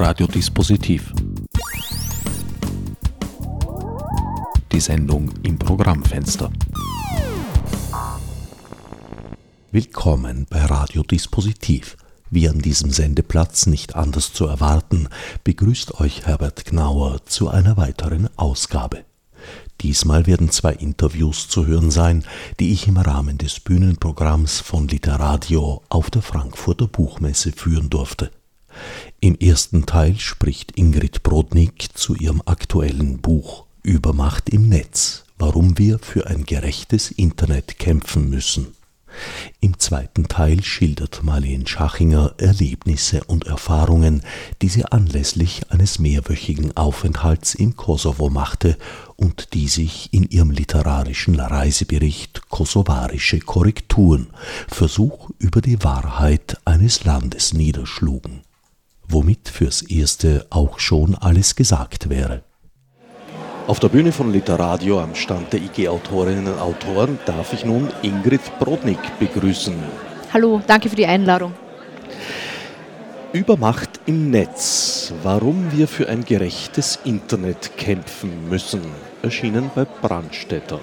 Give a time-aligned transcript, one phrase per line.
[0.00, 1.12] Radiodispositiv.
[4.70, 6.52] Die Sendung im Programmfenster.
[9.72, 11.96] Willkommen bei Radiodispositiv.
[12.30, 15.08] Wie an diesem Sendeplatz nicht anders zu erwarten,
[15.42, 19.04] begrüßt euch Herbert Gnauer zu einer weiteren Ausgabe.
[19.80, 22.22] Diesmal werden zwei Interviews zu hören sein,
[22.60, 28.30] die ich im Rahmen des Bühnenprogramms von Literadio auf der Frankfurter Buchmesse führen durfte.
[29.20, 35.98] Im ersten Teil spricht Ingrid Brodnik zu ihrem aktuellen Buch Übermacht im Netz, warum wir
[35.98, 38.68] für ein gerechtes Internet kämpfen müssen.
[39.58, 44.22] Im zweiten Teil schildert Marlene Schachinger Erlebnisse und Erfahrungen,
[44.62, 48.78] die sie anlässlich eines mehrwöchigen Aufenthalts im Kosovo machte
[49.16, 54.28] und die sich in ihrem literarischen Reisebericht Kosovarische Korrekturen
[54.68, 58.42] Versuch über die Wahrheit eines Landes niederschlugen.
[59.10, 62.42] Womit fürs Erste auch schon alles gesagt wäre.
[63.66, 67.88] Auf der Bühne von Literadio am Stand der IG Autorinnen und Autoren darf ich nun
[68.02, 69.74] Ingrid Brodnik begrüßen.
[70.34, 71.54] Hallo, danke für die Einladung.
[73.32, 75.14] Übermacht im Netz.
[75.22, 78.82] Warum wir für ein gerechtes Internet kämpfen müssen.
[79.22, 80.80] Erschienen bei Brandstätter.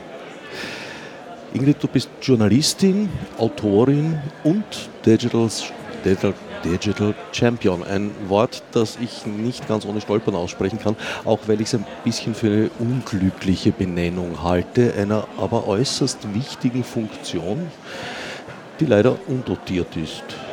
[1.54, 4.66] Ingrid, du bist Journalistin, Autorin und
[5.06, 5.48] Digital,
[6.04, 6.34] Digital
[6.66, 7.84] Digital Champion.
[7.84, 11.86] Ein Wort, das ich nicht ganz ohne Stolpern aussprechen kann, auch weil ich es ein
[12.04, 17.72] bisschen für eine unglückliche Benennung halte, einer aber äußerst wichtigen Funktion,
[18.80, 20.45] die leider undotiert ist.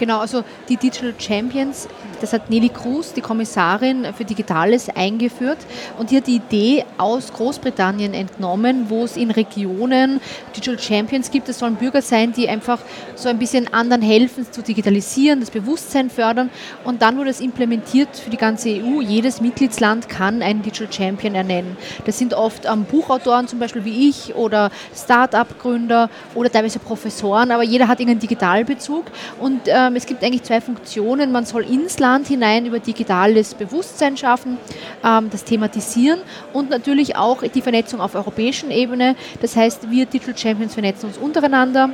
[0.00, 1.86] Genau, also die Digital Champions,
[2.22, 5.58] das hat Nelly Cruz, die Kommissarin für Digitales, eingeführt
[5.98, 10.22] und die hat die Idee aus Großbritannien entnommen, wo es in Regionen
[10.56, 11.50] Digital Champions gibt.
[11.50, 12.78] Das sollen Bürger sein, die einfach
[13.14, 16.48] so ein bisschen anderen helfen zu digitalisieren, das Bewusstsein fördern
[16.84, 19.02] und dann wurde es implementiert für die ganze EU.
[19.02, 21.76] Jedes Mitgliedsland kann einen Digital Champion ernennen.
[22.06, 27.64] Das sind oft ähm, Buchautoren zum Beispiel wie ich oder Start-up-Gründer oder teilweise Professoren, aber
[27.64, 29.04] jeder hat irgendeinen Digitalbezug
[29.38, 31.32] und ähm, es gibt eigentlich zwei Funktionen.
[31.32, 34.58] Man soll ins Land hinein über digitales Bewusstsein schaffen,
[35.04, 36.20] ähm, das Thematisieren
[36.52, 39.16] und natürlich auch die Vernetzung auf europäischen Ebene.
[39.40, 41.90] Das heißt, wir Digital Champions vernetzen uns untereinander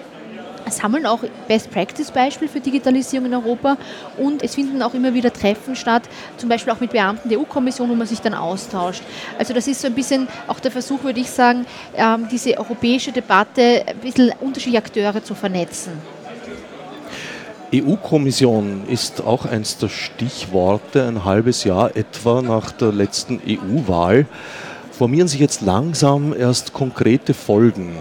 [0.71, 3.77] sammeln auch Best-Practice-Beispiele für Digitalisierung in Europa
[4.17, 6.03] und es finden auch immer wieder Treffen statt,
[6.37, 9.03] zum Beispiel auch mit Beamten der EU-Kommission, wo man sich dann austauscht.
[9.39, 13.13] Also das ist so ein bisschen auch der Versuch, würde ich sagen, ähm, diese europäische
[13.13, 16.16] Debatte ein bisschen unterschiedliche Akteure zu vernetzen.
[17.73, 21.07] EU-Kommission ist auch eins der Stichworte.
[21.07, 24.27] Ein halbes Jahr etwa nach der letzten EU-Wahl
[24.93, 27.97] formieren sich jetzt langsam erst konkrete Folgen.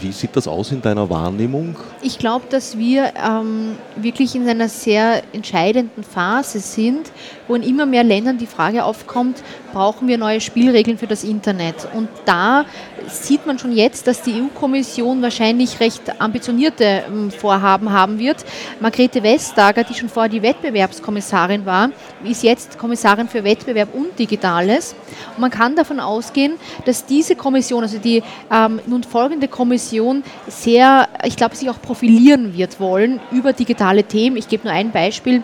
[0.00, 1.76] Wie sieht das aus in deiner Wahrnehmung?
[2.02, 7.10] Ich glaube, dass wir ähm, wirklich in einer sehr entscheidenden Phase sind,
[7.48, 9.42] wo in immer mehr Ländern die Frage aufkommt,
[9.72, 11.88] brauchen wir neue Spielregeln für das Internet?
[11.94, 12.64] Und da
[13.08, 18.44] sieht man schon jetzt, dass die EU-Kommission wahrscheinlich recht ambitionierte ähm, Vorhaben haben wird.
[18.80, 21.90] Margrethe Vestager, die schon vorher die Wettbewerbskommissarin war,
[22.24, 24.94] ist jetzt Kommissarin für Wettbewerb und Digitales.
[25.34, 31.08] Und man kann davon ausgehen, dass diese Kommission, also die ähm, nun folgende Kommission, sehr,
[31.24, 34.36] ich glaube, sich auch profilieren wird wollen über digitale Themen.
[34.36, 35.42] Ich gebe nur ein Beispiel.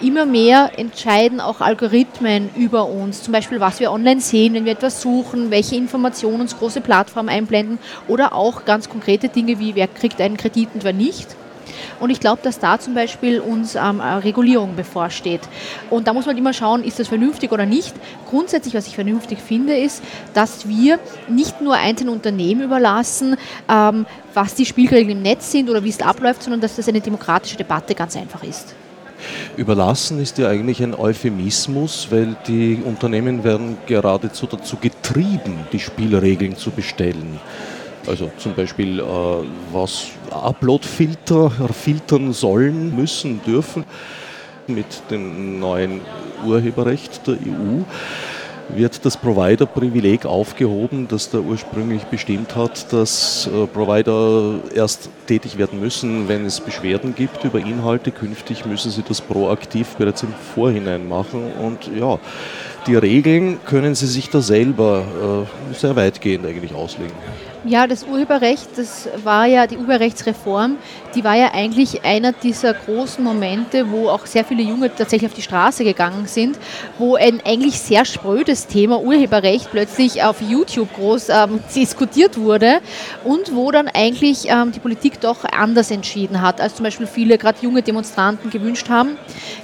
[0.00, 4.72] Immer mehr entscheiden auch Algorithmen über uns, zum Beispiel was wir online sehen, wenn wir
[4.72, 9.88] etwas suchen, welche Informationen uns große Plattformen einblenden oder auch ganz konkrete Dinge wie wer
[9.88, 11.36] kriegt einen Kredit und wer nicht.
[12.00, 15.40] Und ich glaube, dass da zum Beispiel uns ähm, Regulierung bevorsteht.
[15.90, 17.94] Und da muss man immer schauen, ist das vernünftig oder nicht.
[18.28, 20.02] Grundsätzlich, was ich vernünftig finde, ist,
[20.34, 20.98] dass wir
[21.28, 23.36] nicht nur einzelnen Unternehmen überlassen,
[23.68, 27.00] ähm, was die Spielregeln im Netz sind oder wie es abläuft, sondern dass das eine
[27.00, 28.74] demokratische Debatte ganz einfach ist.
[29.56, 36.56] Überlassen ist ja eigentlich ein Euphemismus, weil die Unternehmen werden geradezu dazu getrieben, die Spielregeln
[36.56, 37.40] zu bestellen.
[38.06, 39.02] Also zum Beispiel, äh,
[39.72, 43.84] was Uploadfilter filtern sollen, müssen, dürfen
[44.66, 46.02] mit dem neuen
[46.44, 47.82] Urheberrecht der EU
[48.68, 55.80] wird das Provider-Privileg aufgehoben, das da ursprünglich bestimmt hat, dass äh, Provider erst tätig werden
[55.80, 58.10] müssen, wenn es Beschwerden gibt über Inhalte.
[58.10, 61.52] Künftig müssen sie das proaktiv bereits im Vorhinein machen.
[61.52, 62.18] Und ja,
[62.86, 67.14] die Regeln können sie sich da selber äh, sehr weitgehend eigentlich auslegen.
[67.68, 70.76] Ja, das Urheberrecht, das war ja die Urheberrechtsreform,
[71.16, 75.34] die war ja eigentlich einer dieser großen Momente, wo auch sehr viele Junge tatsächlich auf
[75.34, 76.56] die Straße gegangen sind,
[76.96, 82.78] wo ein eigentlich sehr sprödes Thema Urheberrecht plötzlich auf YouTube groß ähm, diskutiert wurde
[83.24, 87.36] und wo dann eigentlich ähm, die Politik doch anders entschieden hat, als zum Beispiel viele
[87.36, 89.16] gerade junge Demonstranten gewünscht haben.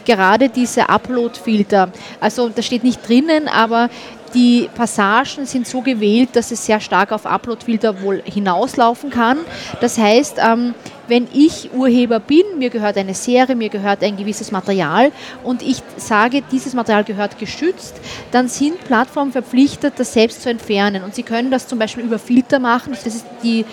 [0.04, 3.90] Gerade diese Upload-Filter, also das steht nicht drinnen, aber
[4.34, 9.38] die Passagen sind so gewählt, dass es sehr stark auf Uploadfilter wohl hinauslaufen kann.
[9.81, 10.75] Das heißt, ähm,
[11.08, 15.12] wenn ich Urheber bin, mir gehört eine Serie, mir gehört ein gewisses Material
[15.43, 17.96] und ich sage, dieses Material gehört geschützt,
[18.31, 21.02] dann sind Plattformen verpflichtet, das selbst zu entfernen.
[21.02, 23.64] Und sie können das zum Beispiel über Filter machen, das ist die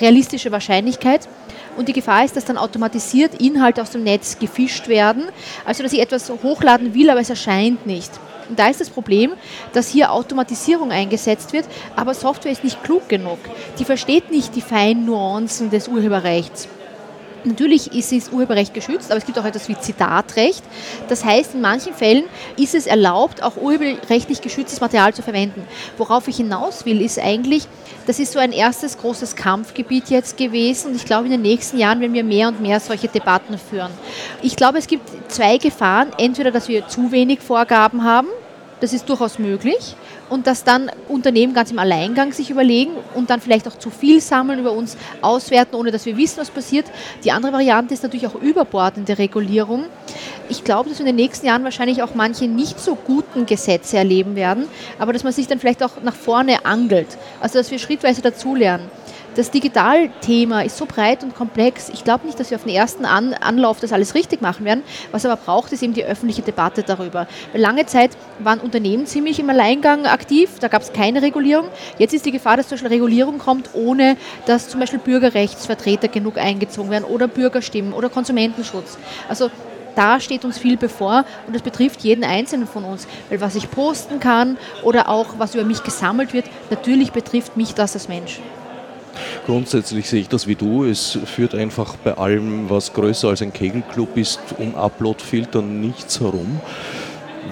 [0.00, 1.28] realistische Wahrscheinlichkeit.
[1.76, 5.24] Und die Gefahr ist, dass dann automatisiert Inhalte aus dem Netz gefischt werden.
[5.66, 8.10] Also, dass ich etwas hochladen will, aber es erscheint nicht.
[8.48, 9.32] Und da ist das Problem,
[9.72, 11.66] dass hier Automatisierung eingesetzt wird,
[11.96, 13.38] aber Software ist nicht klug genug.
[13.78, 16.68] Die versteht nicht die feinen Nuancen des Urheberrechts.
[17.46, 20.64] Natürlich ist das Urheberrecht geschützt, aber es gibt auch etwas wie Zitatrecht.
[21.08, 22.24] Das heißt, in manchen Fällen
[22.56, 25.62] ist es erlaubt, auch urheberrechtlich geschütztes Material zu verwenden.
[25.96, 27.68] Worauf ich hinaus will, ist eigentlich,
[28.06, 31.78] das ist so ein erstes großes Kampfgebiet jetzt gewesen und ich glaube, in den nächsten
[31.78, 33.92] Jahren werden wir mehr und mehr solche Debatten führen.
[34.42, 36.08] Ich glaube, es gibt zwei Gefahren.
[36.18, 38.28] Entweder, dass wir zu wenig Vorgaben haben,
[38.80, 39.94] das ist durchaus möglich
[40.28, 44.20] und dass dann Unternehmen ganz im Alleingang sich überlegen und dann vielleicht auch zu viel
[44.20, 46.86] sammeln, über uns auswerten, ohne dass wir wissen, was passiert.
[47.24, 49.84] Die andere Variante ist natürlich auch überbordende Regulierung.
[50.48, 53.96] Ich glaube, dass wir in den nächsten Jahren wahrscheinlich auch manche nicht so guten Gesetze
[53.96, 54.66] erleben werden,
[54.98, 57.08] aber dass man sich dann vielleicht auch nach vorne angelt.
[57.40, 58.88] Also dass wir schrittweise dazulernen
[59.36, 61.90] das Digitalthema ist so breit und komplex.
[61.90, 64.82] Ich glaube nicht, dass wir auf den ersten An Anlauf das alles richtig machen werden.
[65.12, 67.26] Was aber braucht, ist eben die öffentliche Debatte darüber.
[67.54, 71.68] Lange Zeit waren Unternehmen ziemlich im Alleingang aktiv, da gab es keine Regulierung.
[71.98, 74.16] Jetzt ist die Gefahr, dass zum Beispiel Regulierung kommt, ohne
[74.46, 78.96] dass zum Beispiel Bürgerrechtsvertreter genug eingezogen werden oder Bürgerstimmen oder Konsumentenschutz.
[79.28, 79.50] Also
[79.94, 83.06] da steht uns viel bevor und das betrifft jeden Einzelnen von uns.
[83.28, 87.74] Weil was ich posten kann oder auch was über mich gesammelt wird, natürlich betrifft mich
[87.74, 88.40] das als Mensch.
[89.46, 90.84] Grundsätzlich sehe ich das wie du.
[90.84, 96.60] Es führt einfach bei allem, was größer als ein Kegelclub ist, um Upload-Filtern nichts herum,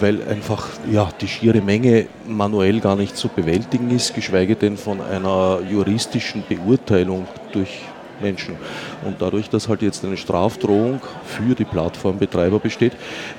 [0.01, 5.01] weil einfach ja, die schiere Menge manuell gar nicht zu bewältigen ist, geschweige denn von
[5.01, 7.81] einer juristischen Beurteilung durch
[8.21, 8.57] Menschen.
[9.05, 12.93] Und dadurch, dass halt jetzt eine Strafdrohung für die Plattformbetreiber besteht,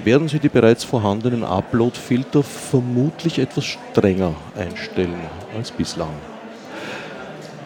[0.03, 5.19] werden sie die bereits vorhandenen Upload-Filter vermutlich etwas strenger einstellen
[5.55, 6.13] als bislang.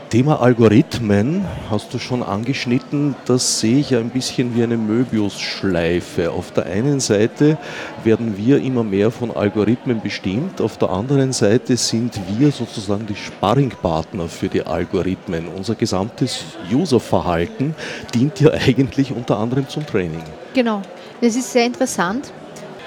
[0.09, 3.13] Thema Algorithmen hast du schon angeschnitten.
[3.25, 6.31] Das sehe ich ja ein bisschen wie eine Möbius-Schleife.
[6.31, 7.59] Auf der einen Seite
[8.03, 13.15] werden wir immer mehr von Algorithmen bestimmt, auf der anderen Seite sind wir sozusagen die
[13.15, 15.47] Sparringpartner für die Algorithmen.
[15.47, 17.75] Unser gesamtes Userverhalten
[18.15, 20.23] dient ja eigentlich unter anderem zum Training.
[20.55, 20.81] Genau,
[21.21, 22.33] das ist sehr interessant.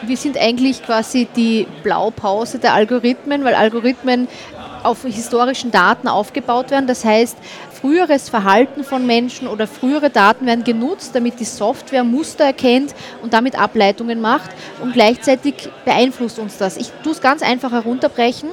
[0.05, 4.27] Wir sind eigentlich quasi die Blaupause der Algorithmen, weil Algorithmen
[4.85, 6.87] auf historischen Daten aufgebaut werden.
[6.87, 7.37] Das heißt,
[7.81, 13.33] früheres Verhalten von Menschen oder frühere Daten werden genutzt, damit die Software Muster erkennt und
[13.33, 14.51] damit Ableitungen macht
[14.83, 16.77] und gleichzeitig beeinflusst uns das.
[16.77, 18.51] Ich tue es ganz einfach herunterbrechen.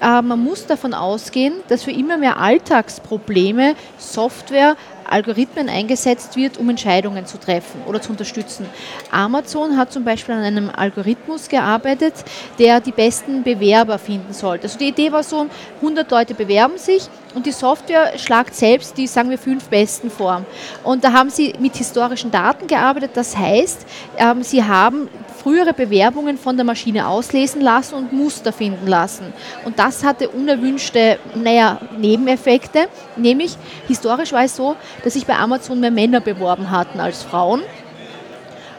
[0.00, 4.76] Äh, man muss davon ausgehen, dass für immer mehr Alltagsprobleme Software
[5.10, 8.66] Algorithmen eingesetzt wird, um Entscheidungen zu treffen oder zu unterstützen.
[9.10, 12.14] Amazon hat zum Beispiel an einem Algorithmus gearbeitet,
[12.58, 14.64] der die besten Bewerber finden sollte.
[14.64, 15.46] Also die Idee war so,
[15.80, 20.46] 100 Leute bewerben sich und die Software schlagt selbst die, sagen wir, fünf besten vor.
[20.82, 23.10] Und da haben sie mit historischen Daten gearbeitet.
[23.12, 23.86] Das heißt,
[24.16, 25.10] ähm, sie haben
[25.42, 29.34] frühere Bewerbungen von der Maschine auslesen lassen und Muster finden lassen.
[29.66, 33.56] Und das hatte unerwünschte naja, Nebeneffekte, nämlich
[33.86, 37.60] historisch war es so, dass sich bei Amazon mehr Männer beworben hatten als Frauen.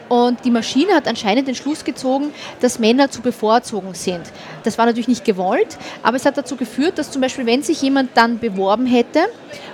[0.08, 4.22] Und die Maschine hat anscheinend den Schluss gezogen, dass Männer zu bevorzugen sind.
[4.64, 7.82] Das war natürlich nicht gewollt, aber es hat dazu geführt, dass zum Beispiel, wenn sich
[7.82, 9.20] jemand dann beworben hätte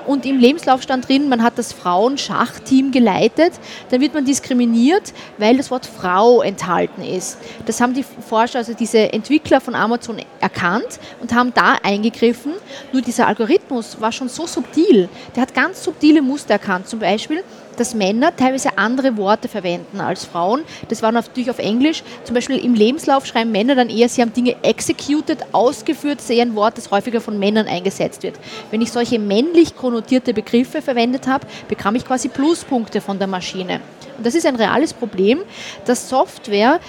[0.07, 3.53] und im Lebenslauf stand drin, man hat das Frauenschachteam geleitet,
[3.91, 7.39] dann wird man diskriminiert, weil das Wort Frau enthalten ist.
[7.67, 12.53] Das haben die Forscher, also diese Entwickler von Amazon erkannt und haben da eingegriffen.
[12.93, 16.89] Nur dieser Algorithmus war schon so subtil, der hat ganz subtile Muster erkannt.
[16.89, 17.43] Zum Beispiel,
[17.77, 20.63] dass Männer teilweise andere Worte verwenden als Frauen.
[20.89, 22.03] Das war natürlich auf Englisch.
[22.25, 26.37] Zum Beispiel im Lebenslauf schreiben Männer dann eher, sie haben Dinge executed, ausgeführt, das ist
[26.37, 28.37] eher ein Wort, das häufiger von Männern eingesetzt wird.
[28.71, 33.81] Wenn ich solche männlich konnotierte Begriffe verwendet habe, bekam ich quasi Pluspunkte von der Maschine.
[34.17, 35.41] Und das ist ein reales Problem,
[35.87, 36.81] dass Software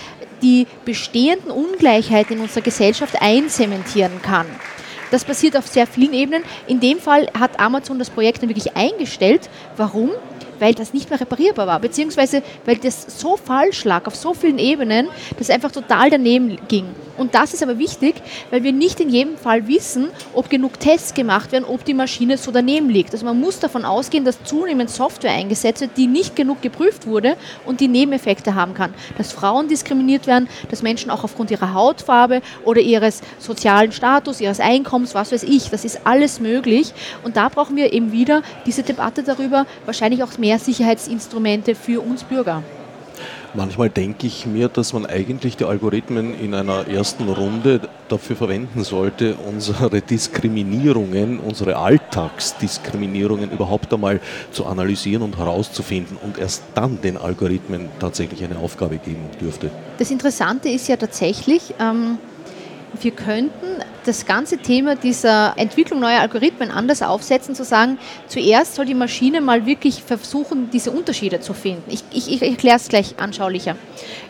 [0.41, 4.45] die bestehenden Ungleichheiten in unserer Gesellschaft einzementieren kann.
[5.11, 6.43] Das passiert auf sehr vielen Ebenen.
[6.67, 9.49] In dem Fall hat Amazon das Projekt dann wirklich eingestellt.
[9.77, 10.11] Warum?
[10.59, 14.59] Weil das nicht mehr reparierbar war, beziehungsweise weil das so falsch lag auf so vielen
[14.59, 16.85] Ebenen, dass es einfach total daneben ging.
[17.17, 18.15] Und das ist aber wichtig,
[18.51, 22.37] weil wir nicht in jedem Fall wissen, ob genug Tests gemacht werden, ob die Maschine
[22.37, 23.13] so daneben liegt.
[23.13, 27.37] Also man muss davon ausgehen, dass zunehmend Software eingesetzt wird, die nicht genug geprüft wurde
[27.65, 28.93] und die Nebeneffekte haben kann.
[29.17, 34.59] Dass Frauen diskriminiert werden, dass Menschen auch aufgrund ihrer Hautfarbe oder ihres sozialen Status, ihres
[34.59, 36.93] Einkommens, was weiß ich, das ist alles möglich.
[37.23, 42.23] Und da brauchen wir eben wieder diese Debatte darüber, wahrscheinlich auch mehr Sicherheitsinstrumente für uns
[42.23, 42.63] Bürger.
[43.55, 48.83] Manchmal denke ich mir, dass man eigentlich die Algorithmen in einer ersten Runde dafür verwenden
[48.83, 54.19] sollte, unsere Diskriminierungen, unsere Alltagsdiskriminierungen überhaupt einmal
[54.51, 59.71] zu analysieren und herauszufinden und erst dann den Algorithmen tatsächlich eine Aufgabe geben dürfte.
[59.99, 62.17] Das Interessante ist ja tatsächlich, ähm,
[63.01, 67.97] wir könnten das ganze Thema dieser Entwicklung neuer Algorithmen anders aufsetzen, zu sagen,
[68.27, 71.83] zuerst soll die Maschine mal wirklich versuchen, diese Unterschiede zu finden.
[71.89, 73.75] Ich, ich, ich erkläre es gleich anschaulicher.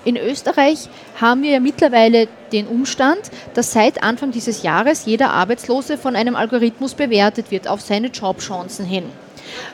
[0.03, 0.89] In Österreich
[1.20, 3.20] haben wir ja mittlerweile den Umstand,
[3.53, 8.86] dass seit Anfang dieses Jahres jeder Arbeitslose von einem Algorithmus bewertet wird auf seine Jobchancen
[8.86, 9.05] hin.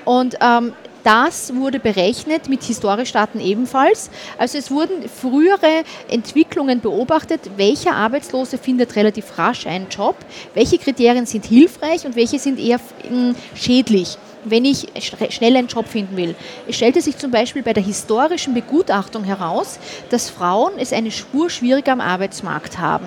[0.06, 4.10] Und ähm, das wurde berechnet mit Historiedaten ebenfalls.
[4.38, 10.16] Also es wurden frühere Entwicklungen beobachtet, welcher Arbeitslose findet relativ rasch einen Job,
[10.54, 14.88] welche Kriterien sind hilfreich und welche sind eher hm, schädlich wenn ich
[15.30, 16.36] schnell einen Job finden will.
[16.68, 19.80] Es stellte sich zum Beispiel bei der historischen Begutachtung heraus,
[20.10, 23.06] dass Frauen es eine Spur schwieriger am Arbeitsmarkt haben.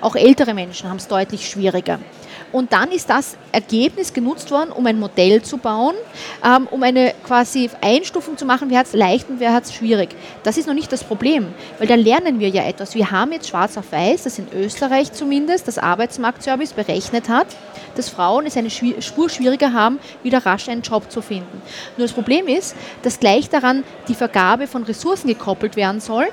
[0.00, 1.98] Auch ältere Menschen haben es deutlich schwieriger.
[2.52, 5.94] Und dann ist das Ergebnis genutzt worden, um ein Modell zu bauen,
[6.44, 9.74] ähm, um eine quasi Einstufung zu machen, wer hat es leicht und wer hat es
[9.74, 10.10] schwierig.
[10.42, 11.48] Das ist noch nicht das Problem,
[11.78, 12.94] weil da lernen wir ja etwas.
[12.94, 17.48] Wir haben jetzt schwarz auf weiß, das in Österreich zumindest das Arbeitsmarktservice berechnet hat,
[17.96, 21.62] dass Frauen es eine Spur schwieriger haben, wieder rasch einen Job zu finden.
[21.96, 26.26] Nur das Problem ist, dass gleich daran die Vergabe von Ressourcen gekoppelt werden soll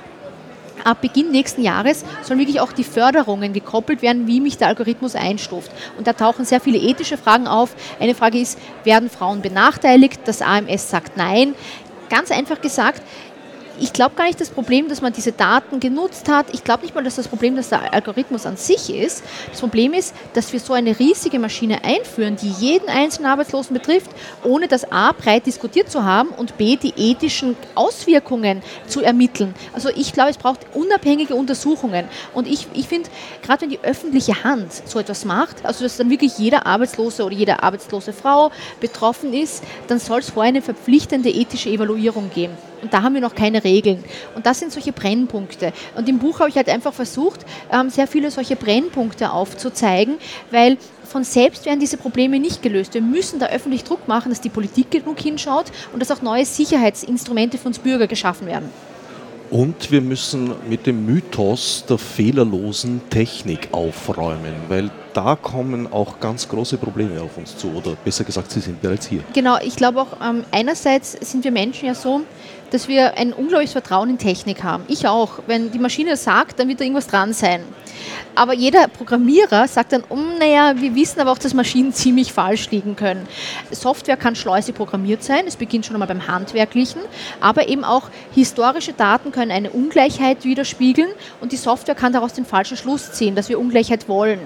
[0.83, 5.15] ab Beginn nächsten Jahres sollen wirklich auch die Förderungen gekoppelt werden, wie mich der Algorithmus
[5.15, 5.71] einstuft.
[5.97, 7.75] Und da tauchen sehr viele ethische Fragen auf.
[7.99, 10.21] Eine Frage ist, werden Frauen benachteiligt?
[10.25, 11.55] Das AMS sagt nein.
[12.09, 13.01] Ganz einfach gesagt,
[13.79, 16.47] ich glaube gar nicht das Problem, dass man diese Daten genutzt hat.
[16.53, 19.23] Ich glaube nicht mal, dass das Problem, dass der Algorithmus an sich ist.
[19.49, 24.11] Das Problem ist, dass wir so eine riesige Maschine einführen, die jeden einzelnen Arbeitslosen betrifft,
[24.43, 29.55] ohne das A breit diskutiert zu haben und B die ethischen Auswirkungen zu ermitteln.
[29.73, 32.05] Also ich glaube, es braucht unabhängige Untersuchungen.
[32.33, 33.09] Und ich, ich finde,
[33.41, 37.35] gerade wenn die öffentliche Hand so etwas macht, also dass dann wirklich jeder Arbeitslose oder
[37.35, 42.53] jede arbeitslose Frau betroffen ist, dann soll es vorher eine verpflichtende ethische Evaluierung geben.
[42.83, 44.03] Und da haben wir noch keine Regeln.
[44.35, 45.73] Und das sind solche Brennpunkte.
[45.95, 47.41] Und im Buch habe ich halt einfach versucht,
[47.71, 50.15] ähm, sehr viele solche Brennpunkte aufzuzeigen,
[50.51, 52.93] weil von selbst werden diese Probleme nicht gelöst.
[52.93, 56.45] Wir müssen da öffentlich Druck machen, dass die Politik genug hinschaut und dass auch neue
[56.45, 58.69] Sicherheitsinstrumente für uns Bürger geschaffen werden.
[59.53, 66.49] Und wir müssen mit dem Mythos der fehlerlosen Technik aufräumen, weil da kommen auch ganz
[66.49, 67.67] große Probleme auf uns zu.
[67.67, 69.23] Oder besser gesagt, sie sind bereits hier.
[69.33, 72.21] Genau, ich glaube auch, ähm, einerseits sind wir Menschen ja so,
[72.73, 74.83] dass wir ein unglaubliches Vertrauen in Technik haben.
[74.87, 75.39] Ich auch.
[75.45, 77.63] Wenn die Maschine sagt, dann wird da irgendwas dran sein.
[78.35, 82.71] Aber jeder Programmierer sagt dann, um, naja, wir wissen aber auch, dass Maschinen ziemlich falsch
[82.71, 83.27] liegen können.
[83.71, 87.01] Software kann schleusig programmiert sein, es beginnt schon einmal beim Handwerklichen,
[87.39, 91.09] aber eben auch historische Daten können eine Ungleichheit widerspiegeln
[91.41, 94.39] und die Software kann daraus den falschen Schluss ziehen, dass wir Ungleichheit wollen.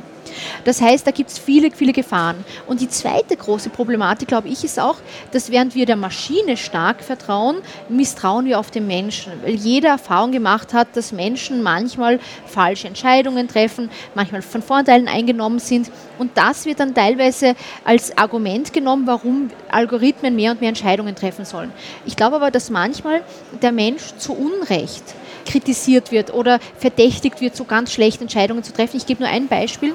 [0.63, 2.43] Das heißt, da gibt es viele, viele Gefahren.
[2.65, 4.97] Und die zweite große Problematik, glaube ich, ist auch,
[5.31, 7.57] dass während wir der Maschine stark vertrauen,
[7.89, 9.33] misstrauen wir auf den Menschen.
[9.43, 13.76] Weil jeder Erfahrung gemacht hat, dass Menschen manchmal falsche Entscheidungen treffen,
[14.15, 15.89] manchmal von Vorteilen eingenommen sind.
[16.17, 21.45] Und das wird dann teilweise als Argument genommen, warum Algorithmen mehr und mehr Entscheidungen treffen
[21.45, 21.71] sollen.
[22.05, 23.23] Ich glaube aber, dass manchmal
[23.61, 25.03] der Mensch zu Unrecht
[25.45, 28.97] kritisiert wird oder verdächtigt wird, so ganz schlechte Entscheidungen zu treffen.
[28.97, 29.93] Ich gebe nur ein Beispiel.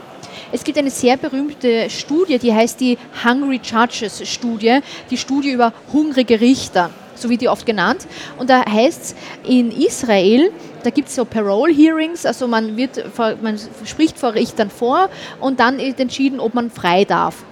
[0.50, 5.72] Es gibt eine sehr berühmte Studie, die heißt die Hungry Judges Studie, die Studie über
[5.92, 8.06] hungrige Richter so wird die oft genannt.
[8.38, 9.14] Und da heißt es
[9.48, 13.04] in Israel, da gibt es so Parole-Hearings, also man, wird,
[13.42, 15.08] man spricht vor Richtern vor
[15.40, 17.44] und dann wird entschieden, ob man frei darf.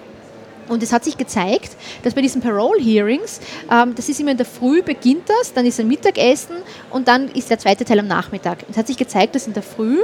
[0.70, 1.72] Und es hat sich gezeigt,
[2.04, 3.40] dass bei diesen Parole-Hearings,
[3.72, 6.54] ähm, das ist immer in der Früh beginnt das, dann ist ein Mittagessen
[6.90, 8.58] und dann ist der zweite Teil am Nachmittag.
[8.70, 9.98] Es hat sich gezeigt, dass in der Früh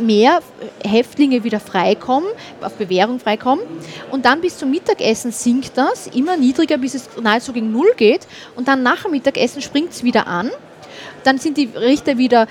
[0.00, 0.40] mehr
[0.82, 2.30] Häftlinge wieder freikommen,
[2.62, 3.62] auf Bewährung freikommen
[4.10, 8.26] und dann bis zum Mittagessen sinkt das immer niedriger, bis es nahezu gegen Null geht
[8.54, 10.50] und dann nach dem Mittagessen springt es wieder an
[11.24, 12.46] Dann sind die Richter wieder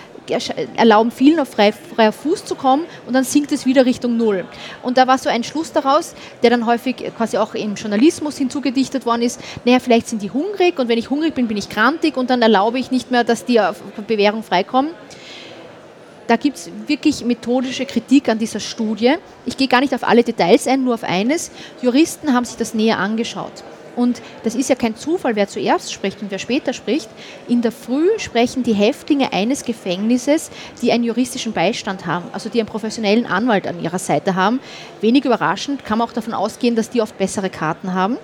[0.75, 4.46] erlauben vielen auf frei, freier Fuß zu kommen und dann sinkt es wieder Richtung Null.
[4.84, 9.05] Und da war so ein Schluss daraus, der dann häufig quasi auch im Journalismus hinzugedichtet
[9.05, 12.17] worden ist, naja, vielleicht sind die hungrig und wenn ich hungrig bin, bin ich grantig
[12.17, 14.91] und dann erlaube ich nicht mehr, dass die auf Bewährung freikommen.
[16.27, 19.15] Da gibt es wirklich methodische Kritik an dieser Studie.
[19.46, 21.51] Ich gehe gar nicht auf alle Details ein, nur auf eines.
[21.82, 23.63] Juristen haben sich das näher angeschaut.
[23.96, 27.10] Und das ist ja kein Zufall, wer zuerst spricht und wer später spricht.
[27.48, 32.60] In der Früh sprechen die Häftlinge eines Gefängnisses, die einen juristischen Beistand haben, also die
[32.60, 34.60] einen professionellen Anwalt an ihrer Seite haben.
[35.02, 38.18] Wenig überraschend kann man auch davon ausgehen, dass die oft bessere Karten haben.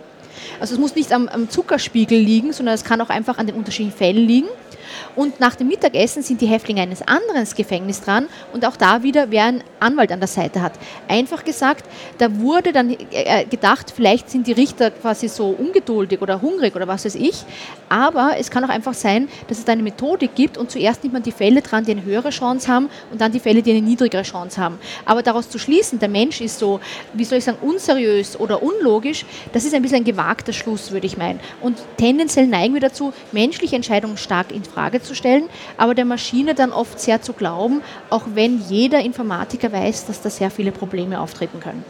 [0.60, 3.56] Also es muss nicht am, am Zuckerspiegel liegen, sondern es kann auch einfach an den
[3.56, 4.48] unterschiedlichen Fällen liegen.
[5.16, 9.32] Und nach dem Mittagessen sind die Häftlinge eines anderen Gefängnisses dran und auch da wieder,
[9.32, 10.74] wer einen Anwalt an der Seite hat.
[11.08, 11.86] Einfach gesagt,
[12.18, 16.88] da wurde dann äh, gedacht, vielleicht sind die Richter quasi so ungeduldig oder hungrig oder
[16.88, 17.44] was weiß ich.
[17.90, 21.14] Aber es kann auch einfach sein, dass es da eine Methodik gibt und zuerst nimmt
[21.14, 23.82] man die Fälle dran, die eine höhere Chance haben und dann die Fälle, die eine
[23.82, 24.80] niedrigere Chance haben.
[25.06, 26.80] Aber daraus zu schließen, der Mensch ist so,
[27.14, 31.08] wie soll ich sagen, unseriös oder unlogisch, das ist ein bisschen ein gewagter Schluss, würde
[31.08, 31.40] ich meinen.
[31.62, 35.14] Und tendenziell neigen wir dazu, menschliche Entscheidungen stark in Frage zu
[35.78, 40.30] aber der Maschine dann oft sehr zu glauben, auch wenn jeder Informatiker weiß, dass da
[40.30, 41.84] sehr viele Probleme auftreten können.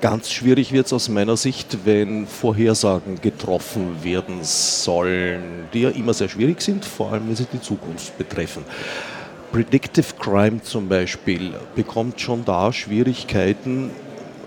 [0.00, 6.12] Ganz schwierig wird es aus meiner Sicht, wenn Vorhersagen getroffen werden sollen, die ja immer
[6.12, 8.64] sehr schwierig sind, vor allem wenn sie die Zukunft betreffen.
[9.52, 13.90] Predictive Crime zum Beispiel bekommt schon da Schwierigkeiten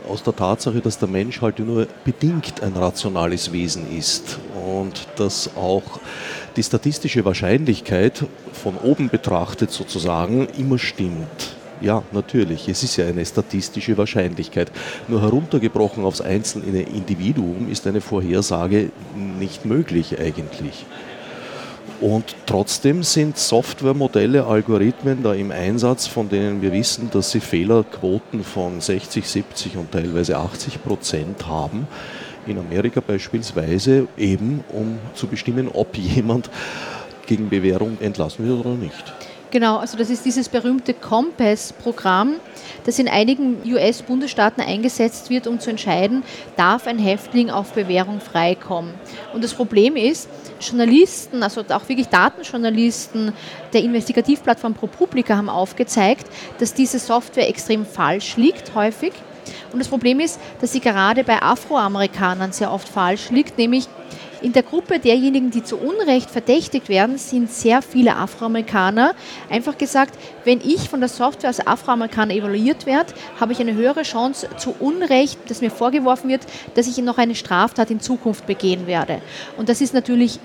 [0.09, 5.55] aus der Tatsache, dass der Mensch halt nur bedingt ein rationales Wesen ist und dass
[5.55, 5.99] auch
[6.55, 11.55] die statistische Wahrscheinlichkeit von oben betrachtet sozusagen immer stimmt.
[11.81, 14.71] Ja, natürlich, es ist ja eine statistische Wahrscheinlichkeit.
[15.07, 18.91] Nur heruntergebrochen aufs einzelne Individuum ist eine Vorhersage
[19.39, 20.85] nicht möglich eigentlich.
[22.05, 28.43] Und trotzdem sind Softwaremodelle, Algorithmen da im Einsatz, von denen wir wissen, dass sie Fehlerquoten
[28.43, 31.87] von 60, 70 und teilweise 80 Prozent haben
[32.45, 36.51] in Amerika beispielsweise, eben um zu bestimmen, ob jemand
[37.25, 39.13] gegen Bewährung entlassen wird oder nicht.
[39.55, 42.33] Genau, also das ist dieses berühmte Compass-Programm,
[42.83, 46.23] das in einigen US-Bundesstaaten eingesetzt wird, um zu entscheiden,
[46.57, 48.93] darf ein Häftling auf Bewährung freikommen.
[49.33, 50.27] Und das Problem ist,
[50.59, 53.31] Journalisten, also auch wirklich Datenjournalisten
[53.71, 56.27] der Investigativplattform ProPublica haben aufgezeigt,
[56.59, 59.13] dass diese Software extrem falsch liegt, häufig.
[59.71, 63.87] Und das Problem ist, dass sie gerade bei Afroamerikanern sehr oft falsch liegt, nämlich
[64.45, 69.15] in der Gruppe derjenigen, die zu Unrecht verdächtigt werden, sind sehr viele Afroamerikaner.
[69.49, 74.03] Einfach gesagt, wenn ich von der Software als Afroamerikaner evaluiert werde, habe ich eine höhere
[74.03, 76.41] Chance zu Unrecht, dass mir vorgeworfen wird,
[76.75, 79.19] dass ich noch eine Straftat in Zukunft begehen werde.
[79.57, 80.39] Und das ist natürlich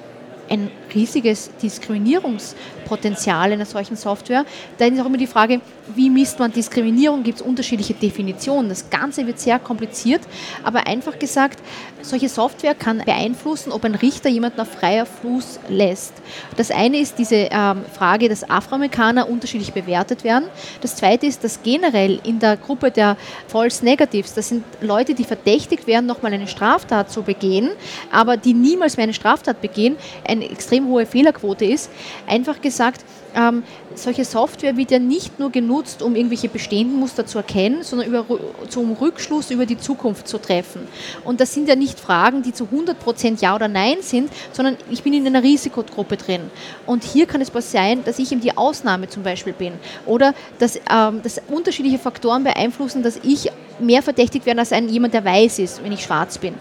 [0.49, 4.45] ein riesiges Diskriminierungspotenzial in einer solchen Software.
[4.79, 5.61] Da ist auch immer die Frage,
[5.95, 7.23] wie misst man Diskriminierung?
[7.23, 8.69] Gibt es unterschiedliche Definitionen?
[8.69, 10.23] Das Ganze wird sehr kompliziert,
[10.63, 11.61] aber einfach gesagt,
[12.03, 16.15] solche Software kann beeinflussen, ob ein Richter jemanden auf freier Fuß lässt.
[16.57, 20.45] Das eine ist diese ähm, Frage, dass Afroamerikaner unterschiedlich bewertet werden.
[20.81, 23.17] Das zweite ist, dass generell in der Gruppe der
[23.49, 27.71] False Negatives, das sind Leute, die verdächtigt werden, nochmal eine Straftat zu begehen,
[28.11, 31.91] aber die niemals mehr eine Straftat begehen, eine extrem hohe Fehlerquote ist.
[32.27, 33.63] Einfach gesagt, ähm,
[33.95, 38.25] solche Software wird ja nicht nur genutzt, um irgendwelche bestehenden Muster zu erkennen, sondern über,
[38.69, 40.83] zum Rückschluss über die Zukunft zu treffen.
[41.25, 45.03] Und das sind ja nicht Fragen, die zu 100% Ja oder Nein sind, sondern ich
[45.03, 46.43] bin in einer Risikogruppe drin.
[46.87, 49.75] Und hier kann es sein, dass ich eben die Ausnahme zum Beispiel bin.
[50.07, 55.15] Oder dass, ähm, dass unterschiedliche Faktoren beeinflussen, dass ich mehr verdächtigt werde als ein, jemand,
[55.15, 56.55] der weiß ist, wenn ich schwarz bin.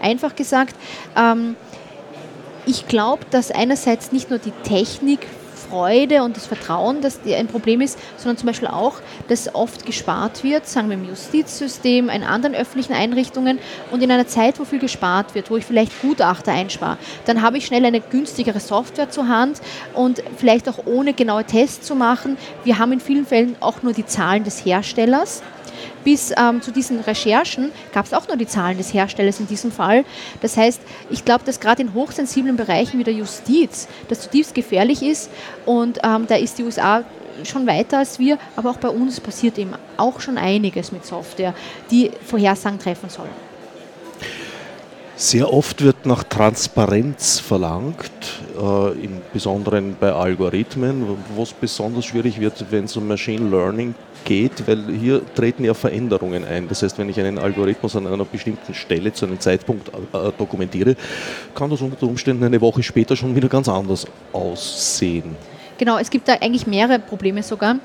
[0.00, 0.76] Einfach gesagt,
[1.16, 1.56] ähm,
[2.66, 5.20] ich glaube, dass einerseits nicht nur die Technik
[5.68, 8.94] Freude und das Vertrauen, dass ein Problem ist, sondern zum Beispiel auch,
[9.28, 13.58] dass oft gespart wird, sagen wir im Justizsystem, in anderen öffentlichen Einrichtungen
[13.90, 17.58] und in einer Zeit, wo viel gespart wird, wo ich vielleicht Gutachter einspare, dann habe
[17.58, 19.60] ich schnell eine günstigere Software zur Hand
[19.94, 22.36] und vielleicht auch ohne genaue Tests zu machen.
[22.64, 25.42] Wir haben in vielen Fällen auch nur die Zahlen des Herstellers
[26.04, 29.72] bis ähm, zu diesen Recherchen gab es auch nur die Zahlen des Herstellers in diesem
[29.72, 30.04] Fall.
[30.40, 35.02] Das heißt, ich glaube, dass gerade in hochsensiblen Bereichen wie der Justiz das zutiefst gefährlich
[35.02, 35.30] ist
[35.64, 37.04] und ähm, da ist die USA
[37.44, 41.54] schon weiter als wir, aber auch bei uns passiert eben auch schon einiges mit Software,
[41.90, 43.28] die Vorhersagen treffen soll.
[45.16, 48.10] Sehr oft wird nach Transparenz verlangt.
[48.56, 53.94] äh, im Besonderen bei Algorithmen, wo es besonders schwierig wird, wenn es um Machine Learning
[54.26, 56.68] geht, weil hier treten ja Veränderungen ein.
[56.68, 60.96] Das heißt, wenn ich einen Algorithmus an einer bestimmten Stelle zu einem Zeitpunkt äh, dokumentiere,
[61.54, 65.36] kann das unter Umständen eine Woche später schon wieder ganz anders aussehen.
[65.78, 67.76] Genau, es gibt da eigentlich mehrere Probleme sogar.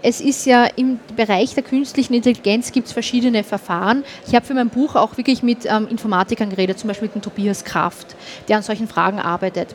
[0.00, 4.04] Es ist ja im Bereich der künstlichen Intelligenz gibt es verschiedene Verfahren.
[4.26, 7.22] Ich habe für mein Buch auch wirklich mit ähm, Informatikern geredet, zum Beispiel mit dem
[7.22, 8.14] Tobias Kraft,
[8.48, 9.74] der an solchen Fragen arbeitet.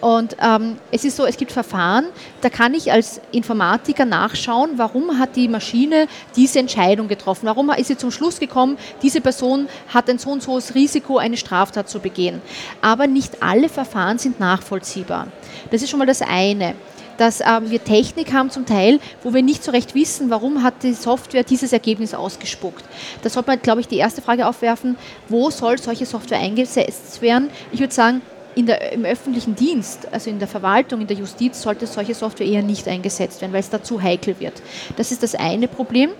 [0.00, 2.04] Und ähm, es ist so, es gibt Verfahren,
[2.42, 7.86] da kann ich als Informatiker nachschauen, warum hat die Maschine diese Entscheidung getroffen, warum ist
[7.86, 11.88] sie zum Schluss gekommen, diese Person hat ein so und so hohes Risiko, eine Straftat
[11.88, 12.42] zu begehen.
[12.82, 15.28] Aber nicht alle Verfahren sind nachvollziehbar.
[15.70, 16.74] Das ist schon mal das eine
[17.16, 20.82] dass ähm, wir Technik haben zum Teil, wo wir nicht so recht wissen, warum hat
[20.82, 22.84] die Software dieses Ergebnis ausgespuckt.
[23.22, 24.96] Da sollte man, glaube ich, die erste Frage aufwerfen,
[25.28, 27.50] wo soll solche Software eingesetzt werden?
[27.72, 28.22] Ich würde sagen,
[28.56, 32.62] der, im öffentlichen Dienst, also in der Verwaltung, in der Justiz, sollte solche Software eher
[32.62, 34.62] nicht eingesetzt werden, weil es da zu heikel wird.
[34.96, 36.10] Das ist das eine Problem.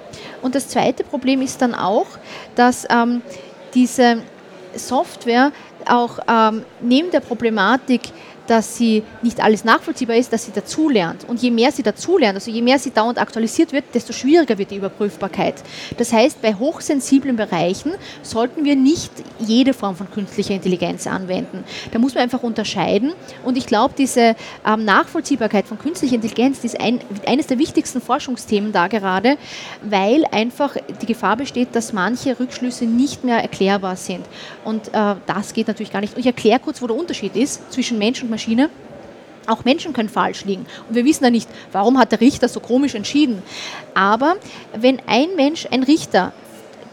[0.43, 2.07] Und das zweite Problem ist dann auch,
[2.55, 3.23] dass ähm,
[3.75, 4.19] diese
[4.75, 5.53] Software
[5.87, 8.03] auch ähm, neben der Problematik
[8.47, 11.25] dass sie nicht alles nachvollziehbar ist, dass sie dazulernt.
[11.29, 14.71] Und je mehr sie dazulernt, also je mehr sie dauernd aktualisiert wird, desto schwieriger wird
[14.71, 15.55] die Überprüfbarkeit.
[15.97, 21.65] Das heißt, bei hochsensiblen Bereichen sollten wir nicht jede Form von künstlicher Intelligenz anwenden.
[21.93, 23.13] Da muss man einfach unterscheiden.
[23.45, 28.73] Und ich glaube, diese ähm, Nachvollziehbarkeit von künstlicher Intelligenz ist ein, eines der wichtigsten Forschungsthemen
[28.73, 29.37] da gerade,
[29.83, 34.25] weil einfach die Gefahr besteht, dass manche Rückschlüsse nicht mehr erklärbar sind.
[34.65, 36.15] Und äh, das geht natürlich gar nicht.
[36.15, 38.69] Und ich erkläre kurz, wo der Unterschied ist zwischen Mensch und Maschine.
[39.47, 40.67] Auch Menschen können falsch liegen.
[40.89, 43.43] Und wir wissen ja nicht, warum hat der Richter so komisch entschieden.
[43.95, 44.37] Aber
[44.75, 46.33] wenn ein Mensch, ein Richter,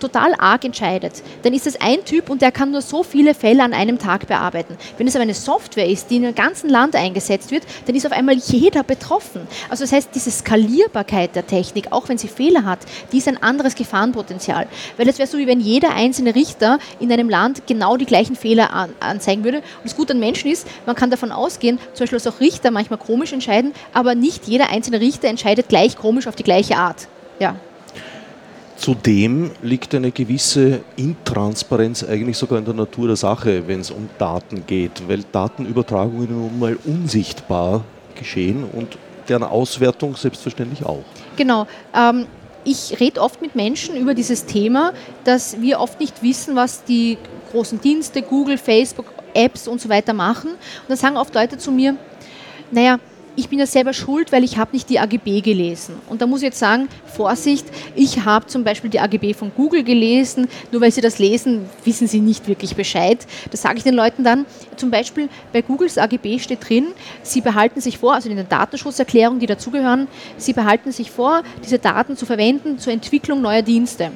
[0.04, 3.64] total arg entscheidet, dann ist es ein Typ und der kann nur so viele Fälle
[3.64, 4.78] an einem Tag bearbeiten.
[4.98, 8.06] Wenn es aber eine Software ist, die in einem ganzen Land eingesetzt wird, dann ist
[8.06, 9.48] auf einmal jeder betroffen.
[9.70, 12.80] Also das heißt, diese Skalierbarkeit der Technik, auch wenn sie Fehler hat,
[13.12, 14.68] die ist ein anderes Gefahrenpotenzial.
[14.98, 18.36] Weil es wäre so, wie wenn jeder einzelne Richter in einem Land genau die gleichen
[18.36, 19.60] Fehler an, anzeigen würde.
[19.60, 22.72] Und das Gute an Menschen ist, man kann davon ausgehen, zum Beispiel, dass auch Richter
[22.72, 27.08] manchmal komisch entscheiden, aber nicht jeder einzelne Richter entscheidet gleich komisch auf die gleiche Art.
[27.40, 27.56] Ja.
[28.84, 34.10] Zudem liegt eine gewisse Intransparenz eigentlich sogar in der Natur der Sache, wenn es um
[34.18, 38.98] Daten geht, weil Datenübertragungen nun mal unsichtbar geschehen und
[39.30, 41.06] deren Auswertung selbstverständlich auch.
[41.38, 41.66] Genau.
[41.96, 42.26] Ähm,
[42.66, 44.92] ich rede oft mit Menschen über dieses Thema,
[45.24, 47.18] dass wir oft nicht wissen, was die
[47.54, 50.50] großen Dienste, Google, Facebook, Apps und so weiter machen.
[50.50, 51.96] Und dann sagen oft Leute zu mir,
[52.70, 53.00] naja,
[53.36, 55.96] ich bin ja selber schuld, weil ich habe nicht die AGB gelesen.
[56.10, 57.66] Und da muss ich jetzt sagen, Vorsicht,
[57.96, 62.08] ich habe zum Beispiel die AGB von Google gelesen, nur weil Sie das lesen, wissen
[62.08, 63.26] Sie nicht wirklich Bescheid.
[63.52, 64.46] Das sage ich den Leuten dann.
[64.76, 66.88] Zum Beispiel bei Googles AGB steht drin,
[67.24, 71.80] Sie behalten sich vor, also in der Datenschutzerklärung, die dazugehören, Sie behalten sich vor, diese
[71.80, 74.12] Daten zu verwenden zur Entwicklung neuer Dienste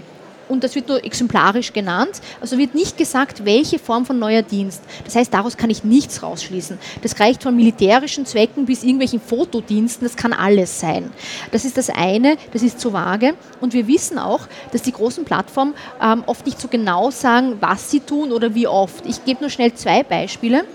[0.47, 2.21] und das wird nur exemplarisch genannt.
[2.41, 4.81] Also wird nicht gesagt, welche Form von neuer Dienst.
[5.05, 6.77] Das heißt, daraus kann ich nichts rausschließen.
[7.01, 11.11] Das reicht von militärischen Zwecken bis irgendwelchen Fotodiensten, das kann alles sein.
[11.51, 13.33] Das ist das eine, das ist zu vage.
[13.61, 17.91] Und wir wissen auch, dass die großen Plattformen ähm, oft nicht so genau sagen, was
[17.91, 19.05] sie tun oder wie oft.
[19.05, 20.65] Ich gebe nur schnell zwei Beispiele.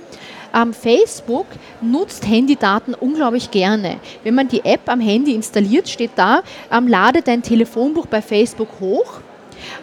[0.55, 1.47] Ähm, Facebook
[1.81, 3.99] nutzt Handydaten unglaublich gerne.
[4.23, 8.69] Wenn man die App am Handy installiert, steht da, ähm, lade dein Telefonbuch bei Facebook
[8.81, 9.21] hoch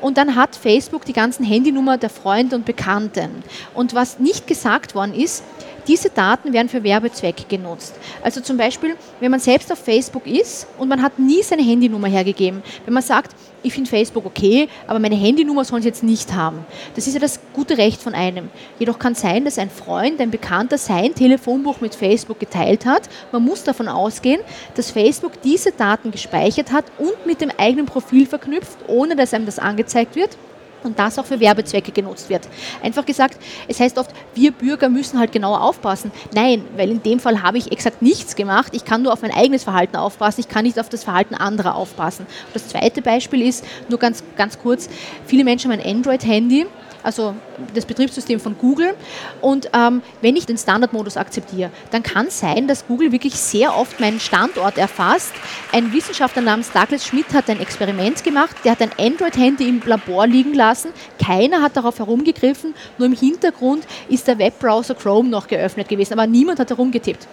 [0.01, 3.43] und dann hat Facebook die ganzen Handynummer der Freunde und Bekannten.
[3.73, 5.43] Und was nicht gesagt worden ist,
[5.87, 7.95] diese Daten werden für Werbezwecke genutzt.
[8.21, 12.07] Also zum Beispiel, wenn man selbst auf Facebook ist und man hat nie seine Handynummer
[12.07, 12.61] hergegeben.
[12.85, 16.65] Wenn man sagt, ich finde Facebook okay, aber meine Handynummer sollen sie jetzt nicht haben.
[16.95, 18.49] Das ist ja das gute Recht von einem.
[18.79, 23.09] Jedoch kann sein, dass ein Freund, ein Bekannter sein Telefonbuch mit Facebook geteilt hat.
[23.31, 24.41] Man muss davon ausgehen,
[24.75, 29.45] dass Facebook diese Daten gespeichert hat und mit dem eigenen Profil verknüpft, ohne dass einem
[29.45, 30.37] das angezeigt wird
[30.83, 32.47] und das auch für Werbezwecke genutzt wird.
[32.83, 33.37] Einfach gesagt,
[33.67, 36.11] es heißt oft, wir Bürger müssen halt genauer aufpassen.
[36.33, 38.73] Nein, weil in dem Fall habe ich exakt nichts gemacht.
[38.75, 40.41] Ich kann nur auf mein eigenes Verhalten aufpassen.
[40.41, 42.25] Ich kann nicht auf das Verhalten anderer aufpassen.
[42.53, 44.89] Das zweite Beispiel ist, nur ganz, ganz kurz,
[45.25, 46.65] viele Menschen haben ein Android-Handy
[47.03, 47.35] also
[47.73, 48.93] das Betriebssystem von Google.
[49.41, 53.75] Und ähm, wenn ich den Standardmodus akzeptiere, dann kann es sein, dass Google wirklich sehr
[53.75, 55.33] oft meinen Standort erfasst.
[55.71, 60.27] Ein Wissenschaftler namens Douglas Schmidt hat ein Experiment gemacht, der hat ein Android-Handy im Labor
[60.27, 60.89] liegen lassen.
[61.23, 66.27] Keiner hat darauf herumgegriffen, nur im Hintergrund ist der Webbrowser Chrome noch geöffnet gewesen, aber
[66.27, 67.27] niemand hat herumgetippt.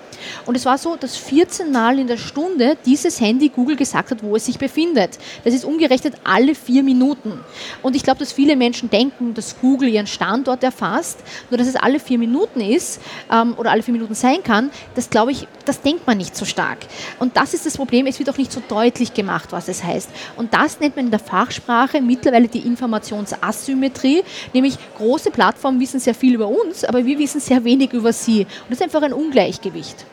[0.45, 4.23] Und es war so, dass 14 Mal in der Stunde dieses Handy Google gesagt hat,
[4.23, 5.19] wo es sich befindet.
[5.45, 7.41] Das ist umgerechnet alle vier Minuten.
[7.83, 11.19] Und ich glaube, dass viele Menschen denken, dass Google ihren Standort erfasst,
[11.51, 13.01] nur dass es alle vier Minuten ist
[13.31, 16.45] ähm, oder alle vier Minuten sein kann, das glaube ich, das denkt man nicht so
[16.45, 16.79] stark.
[17.19, 20.11] Und das ist das Problem, es wird auch nicht so deutlich gemacht, was es heißt.
[20.37, 26.15] Und das nennt man in der Fachsprache mittlerweile die Informationsasymmetrie, nämlich große Plattformen wissen sehr
[26.15, 28.41] viel über uns, aber wir wissen sehr wenig über sie.
[28.41, 30.05] Und das ist einfach ein Ungleichgewicht.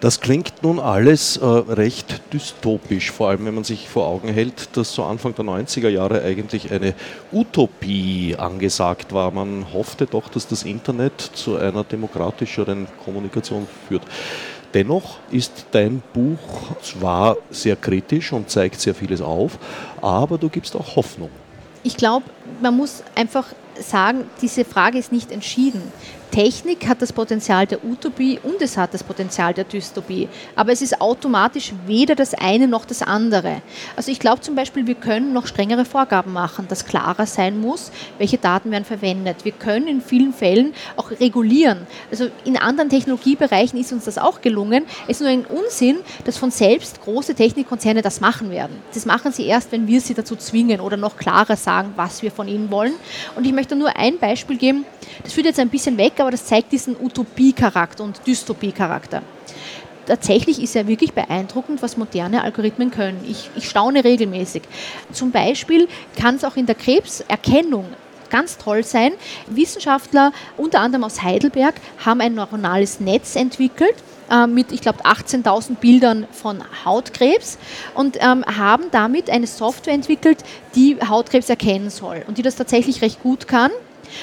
[0.00, 4.74] Das klingt nun alles äh, recht dystopisch, vor allem wenn man sich vor Augen hält,
[4.74, 6.94] dass so Anfang der 90er Jahre eigentlich eine
[7.30, 9.30] Utopie angesagt war.
[9.30, 14.02] Man hoffte doch, dass das Internet zu einer demokratischeren Kommunikation führt.
[14.72, 16.38] Dennoch ist dein Buch
[16.80, 19.58] zwar sehr kritisch und zeigt sehr vieles auf,
[20.00, 21.30] aber du gibst auch Hoffnung.
[21.82, 22.24] Ich glaube,
[22.62, 25.82] man muss einfach sagen, diese Frage ist nicht entschieden.
[26.30, 30.28] Technik hat das Potenzial der Utopie und es hat das Potenzial der Dystopie.
[30.54, 33.62] Aber es ist automatisch weder das eine noch das andere.
[33.96, 37.90] Also ich glaube zum Beispiel, wir können noch strengere Vorgaben machen, dass klarer sein muss,
[38.18, 39.44] welche Daten werden verwendet.
[39.44, 41.86] Wir können in vielen Fällen auch regulieren.
[42.10, 44.84] Also in anderen Technologiebereichen ist uns das auch gelungen.
[45.08, 48.76] Es ist nur ein Unsinn, dass von selbst große Technikkonzerne das machen werden.
[48.94, 52.30] Das machen sie erst, wenn wir sie dazu zwingen oder noch klarer sagen, was wir
[52.30, 52.94] von ihnen wollen.
[53.36, 54.84] Und ich möchte nur ein Beispiel geben.
[55.24, 59.22] Das führt jetzt ein bisschen weg, aber das zeigt diesen Utopie-Charakter und Dystopie-Charakter.
[60.06, 63.24] Tatsächlich ist ja wirklich beeindruckend, was moderne Algorithmen können.
[63.28, 64.62] Ich, ich staune regelmäßig.
[65.12, 67.84] Zum Beispiel kann es auch in der Krebserkennung
[68.30, 69.12] ganz toll sein.
[69.46, 73.94] Wissenschaftler, unter anderem aus Heidelberg, haben ein neuronales Netz entwickelt
[74.30, 77.58] äh, mit, ich glaube, 18.000 Bildern von Hautkrebs
[77.94, 80.38] und ähm, haben damit eine Software entwickelt,
[80.74, 83.70] die Hautkrebs erkennen soll und die das tatsächlich recht gut kann.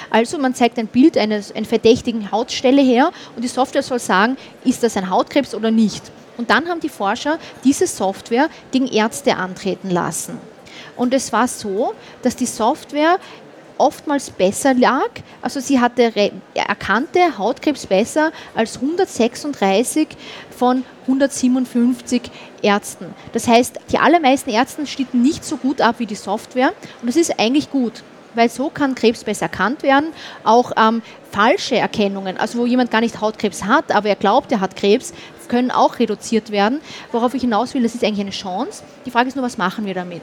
[0.10, 4.38] Also man zeigt ein Bild eines einer verdächtigen Hautstelle her und die Software soll sagen,
[4.64, 6.04] ist das ein Hautkrebs oder nicht.
[6.38, 10.40] Und dann haben die Forscher diese Software gegen Ärzte antreten lassen.
[10.96, 13.18] Und es war so, dass die Software
[13.78, 15.10] oftmals besser lag.
[15.42, 16.12] Also sie hatte
[16.54, 20.08] erkannte Hautkrebs besser als 136
[20.50, 22.24] von 157
[22.62, 23.14] Ärzten.
[23.34, 27.16] Das heißt, die allermeisten Ärzte schnitten nicht so gut ab wie die Software und das
[27.16, 28.04] ist eigentlich gut
[28.36, 30.14] weil so kann Krebs besser erkannt werden.
[30.44, 34.62] Auch ähm, falsche Erkennungen, also wo jemand gar nicht Hautkrebs hat, aber er glaubt, er
[34.62, 35.14] hat Krebs,
[35.48, 36.82] können auch reduziert werden.
[37.12, 38.84] Worauf ich hinaus will, das ist eigentlich eine Chance.
[39.06, 40.22] Die Frage ist nur, was machen wir damit?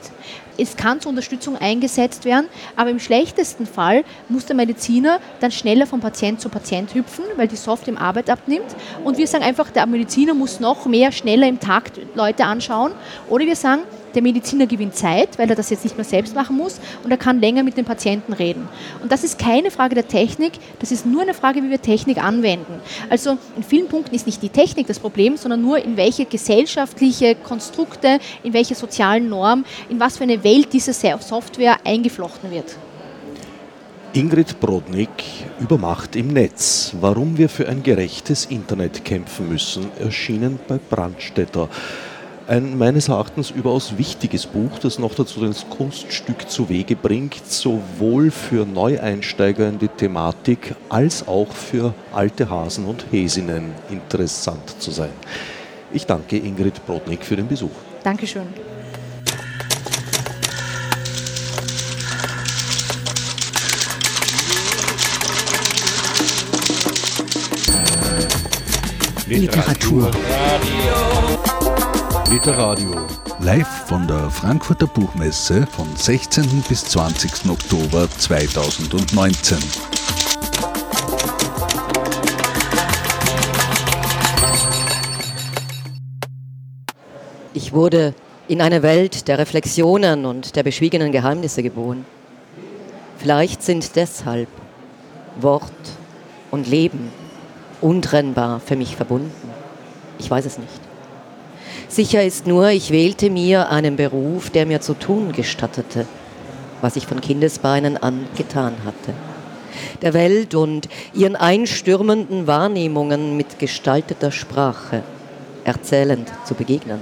[0.56, 5.86] Es kann zur Unterstützung eingesetzt werden, aber im schlechtesten Fall muss der Mediziner dann schneller
[5.86, 8.76] von Patient zu Patient hüpfen, weil die Software im Arbeit abnimmt.
[9.02, 12.92] Und wir sagen einfach, der Mediziner muss noch mehr, schneller im Takt Leute anschauen.
[13.28, 13.82] Oder wir sagen,
[14.14, 17.16] der Mediziner gewinnt Zeit, weil er das jetzt nicht mehr selbst machen muss und er
[17.16, 18.68] kann länger mit den Patienten reden.
[19.02, 22.22] Und das ist keine Frage der Technik, das ist nur eine Frage, wie wir Technik
[22.22, 22.80] anwenden.
[23.10, 27.34] Also in vielen Punkten ist nicht die Technik das Problem, sondern nur in welche gesellschaftliche
[27.34, 32.76] Konstrukte, in welche sozialen Norm, in was für eine Welt diese Software eingeflochten wird.
[34.14, 35.08] Ingrid Brodnik
[35.58, 36.94] über Macht im Netz.
[37.00, 41.68] Warum wir für ein gerechtes Internet kämpfen müssen, erschienen bei Brandstätter
[42.46, 48.30] ein meines Erachtens überaus wichtiges Buch, das noch dazu das Kunststück zu Wege bringt, sowohl
[48.30, 55.12] für Neueinsteiger in die Thematik als auch für alte Hasen und Häsinnen interessant zu sein.
[55.92, 57.70] Ich danke Ingrid Brodnik für den Besuch.
[58.02, 58.46] Dankeschön.
[69.26, 70.10] Literatur.
[72.30, 73.06] Literadio.
[73.40, 76.64] Live von der Frankfurter Buchmesse vom 16.
[76.68, 77.50] bis 20.
[77.50, 79.58] Oktober 2019.
[87.52, 88.14] Ich wurde
[88.48, 92.06] in eine Welt der Reflexionen und der beschwiegenen Geheimnisse geboren.
[93.18, 94.48] Vielleicht sind deshalb
[95.40, 95.72] Wort
[96.50, 97.12] und Leben
[97.80, 99.30] untrennbar für mich verbunden.
[100.18, 100.83] Ich weiß es nicht.
[101.94, 106.06] Sicher ist nur, ich wählte mir einen Beruf, der mir zu tun gestattete,
[106.80, 109.14] was ich von Kindesbeinen an getan hatte.
[110.02, 115.04] Der Welt und ihren einstürmenden Wahrnehmungen mit gestalteter Sprache
[115.62, 116.98] erzählend zu begegnen.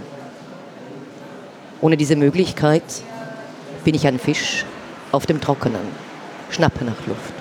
[1.80, 2.84] Ohne diese Möglichkeit
[3.84, 4.66] bin ich ein Fisch
[5.10, 5.88] auf dem Trockenen,
[6.50, 7.32] schnappe nach Luft.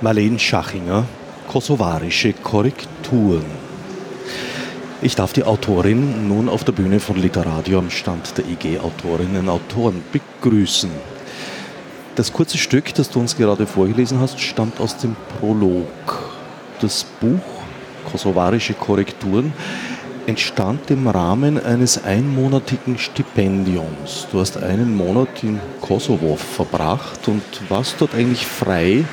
[0.00, 1.06] Marlene Schachinger,
[1.48, 3.65] kosovarische Korrekturen.
[5.02, 9.42] Ich darf die Autorin nun auf der Bühne von Literadio am Stand der IG Autorinnen
[9.42, 10.90] und Autoren begrüßen.
[12.14, 15.86] Das kurze Stück, das du uns gerade vorgelesen hast, stammt aus dem Prolog.
[16.80, 17.40] Das Buch
[18.10, 19.52] Kosovarische Korrekturen
[20.26, 24.26] entstand im Rahmen eines einmonatigen Stipendiums.
[24.32, 29.04] Du hast einen Monat in Kosovo verbracht und warst dort eigentlich frei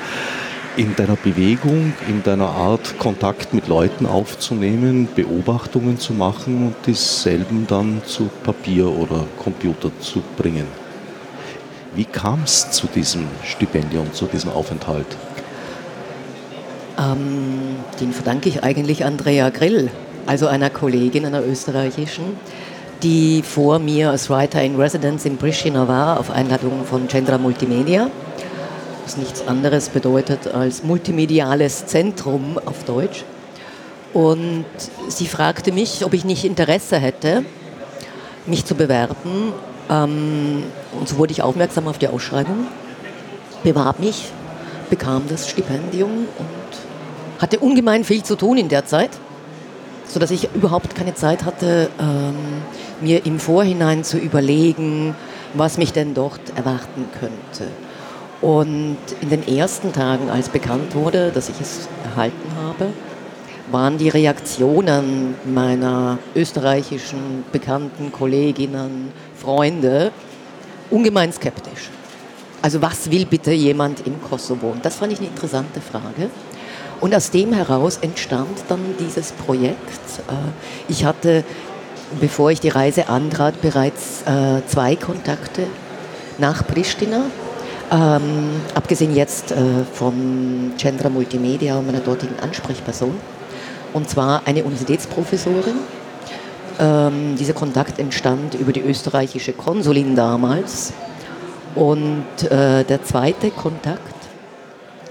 [0.76, 7.66] in deiner Bewegung, in deiner Art, Kontakt mit Leuten aufzunehmen, Beobachtungen zu machen und dieselben
[7.68, 10.66] dann zu Papier oder Computer zu bringen.
[11.94, 15.06] Wie kam es zu diesem Stipendium, zu diesem Aufenthalt?
[16.98, 19.90] Ähm, den verdanke ich eigentlich Andrea Grill,
[20.26, 22.36] also einer Kollegin, einer österreichischen,
[23.02, 28.10] die vor mir als Writer in Residence in Pristina war, auf Einladung von Chandra Multimedia,
[29.04, 33.24] was nichts anderes bedeutet als multimediales Zentrum auf Deutsch.
[34.12, 34.64] Und
[35.08, 37.44] sie fragte mich, ob ich nicht Interesse hätte,
[38.46, 39.52] mich zu bewerben.
[39.90, 40.62] Ähm,
[40.98, 42.66] und so wurde ich aufmerksam auf die Ausschreibung,
[43.62, 44.30] bewarb mich,
[44.90, 49.10] bekam das Stipendium und hatte ungemein viel zu tun in der Zeit
[50.14, 52.34] sodass ich überhaupt keine Zeit hatte, ähm,
[53.00, 55.14] mir im Vorhinein zu überlegen,
[55.54, 57.70] was mich denn dort erwarten könnte.
[58.40, 62.86] Und in den ersten Tagen, als bekannt wurde, dass ich es erhalten habe,
[63.70, 70.12] waren die Reaktionen meiner österreichischen bekannten Kolleginnen, Freunde
[70.90, 71.90] ungemein skeptisch.
[72.62, 74.68] Also was will bitte jemand im Kosovo?
[74.68, 76.30] Und das fand ich eine interessante Frage.
[77.00, 79.78] Und aus dem heraus entstand dann dieses Projekt.
[80.28, 80.32] Äh,
[80.88, 81.44] ich hatte,
[82.20, 85.66] bevor ich die Reise antrat, bereits äh, zwei Kontakte
[86.38, 87.24] nach Pristina.
[87.90, 89.56] Ähm, abgesehen jetzt äh,
[89.92, 93.14] von Chandra Multimedia und meiner dortigen Ansprechperson.
[93.92, 95.76] Und zwar eine Universitätsprofessorin.
[96.80, 100.92] Ähm, dieser Kontakt entstand über die österreichische Konsulin damals.
[101.74, 104.14] Und äh, der zweite Kontakt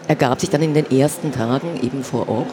[0.07, 2.47] ergab sich dann in den ersten Tagen eben vor Ort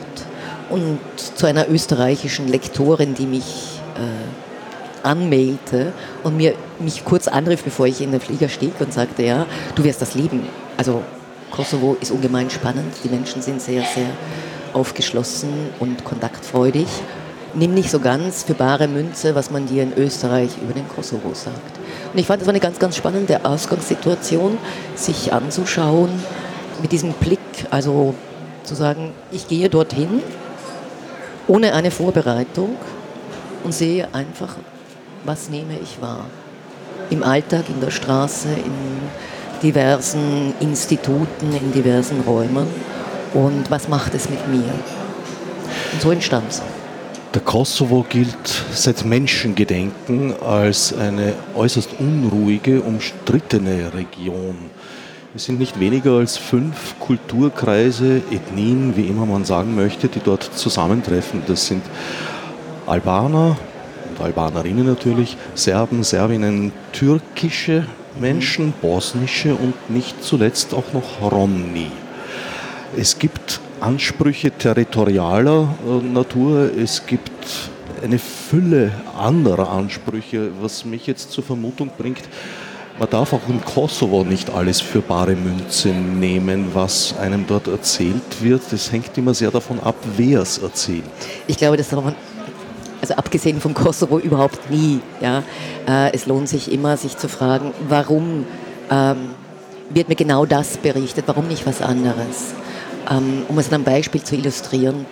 [0.70, 1.00] und
[1.34, 4.49] zu einer österreichischen Lektorin, die mich äh,
[5.02, 9.46] anmailte und mir, mich kurz anrief, bevor ich in den Flieger stieg und sagte, ja,
[9.74, 10.42] du wirst das lieben.
[10.76, 11.02] Also
[11.50, 14.06] Kosovo ist ungemein spannend, die Menschen sind sehr, sehr
[14.72, 16.86] aufgeschlossen und kontaktfreudig.
[17.54, 21.34] Nimm nicht so ganz für bare Münze, was man dir in Österreich über den Kosovo
[21.34, 21.78] sagt.
[22.12, 24.56] Und ich fand, das war eine ganz, ganz spannende Ausgangssituation,
[24.94, 26.10] sich anzuschauen,
[26.80, 28.14] mit diesem Blick, also
[28.62, 30.22] zu sagen, ich gehe dorthin
[31.48, 32.76] ohne eine Vorbereitung
[33.64, 34.56] und sehe einfach,
[35.24, 36.26] was nehme ich wahr.
[37.10, 38.72] Im Alltag, in der Straße, in
[39.62, 42.66] diversen Instituten, in diversen Räumen
[43.34, 44.72] und was macht es mit mir.
[45.92, 46.62] Und so entstand es.
[47.34, 54.56] Der Kosovo gilt seit Menschengedenken als eine äußerst unruhige, umstrittene Region.
[55.36, 60.42] Es sind nicht weniger als fünf Kulturkreise, Ethnien, wie immer man sagen möchte, die dort
[60.42, 61.44] zusammentreffen.
[61.46, 61.84] Das sind
[62.86, 63.56] Albaner
[64.20, 67.84] Albanerinnen natürlich, Serben, Serbinnen, türkische
[68.18, 71.90] Menschen, bosnische und nicht zuletzt auch noch Romni.
[72.96, 77.70] Es gibt Ansprüche territorialer äh, Natur, es gibt
[78.02, 82.22] eine Fülle anderer Ansprüche, was mich jetzt zur Vermutung bringt,
[83.00, 88.42] man darf auch im Kosovo nicht alles für bare Münze nehmen, was einem dort erzählt
[88.42, 88.60] wird.
[88.70, 91.04] Das hängt immer sehr davon ab, wer es erzählt.
[91.46, 91.90] Ich glaube, das
[93.00, 95.00] also abgesehen vom Kosovo überhaupt nie.
[95.20, 95.42] Ja.
[95.88, 98.46] Äh, es lohnt sich immer, sich zu fragen, warum
[98.90, 99.30] ähm,
[99.90, 102.54] wird mir genau das berichtet, warum nicht was anderes.
[103.10, 105.06] Ähm, um es an einem Beispiel zu illustrieren,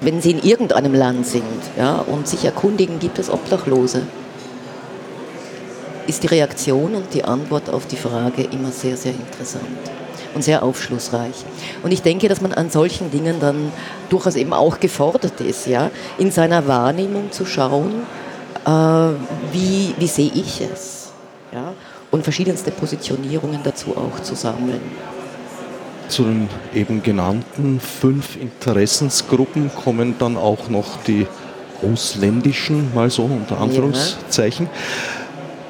[0.00, 1.44] wenn Sie in irgendeinem Land sind
[1.76, 4.02] ja, und sich erkundigen, gibt es Obdachlose
[6.06, 9.97] ist die Reaktion und die Antwort auf die Frage immer sehr, sehr interessant
[10.38, 11.44] und sehr aufschlussreich.
[11.82, 13.72] Und ich denke, dass man an solchen Dingen dann
[14.08, 18.06] durchaus eben auch gefordert ist, ja, in seiner Wahrnehmung zu schauen,
[18.64, 18.70] äh,
[19.52, 21.10] wie, wie sehe ich es,
[21.52, 21.72] ja,
[22.12, 24.80] und verschiedenste Positionierungen dazu auch zu sammeln.
[26.08, 31.26] Zu den eben genannten fünf Interessensgruppen kommen dann auch noch die
[31.82, 34.66] ausländischen, mal so unter Anführungszeichen.
[34.66, 35.17] Ja.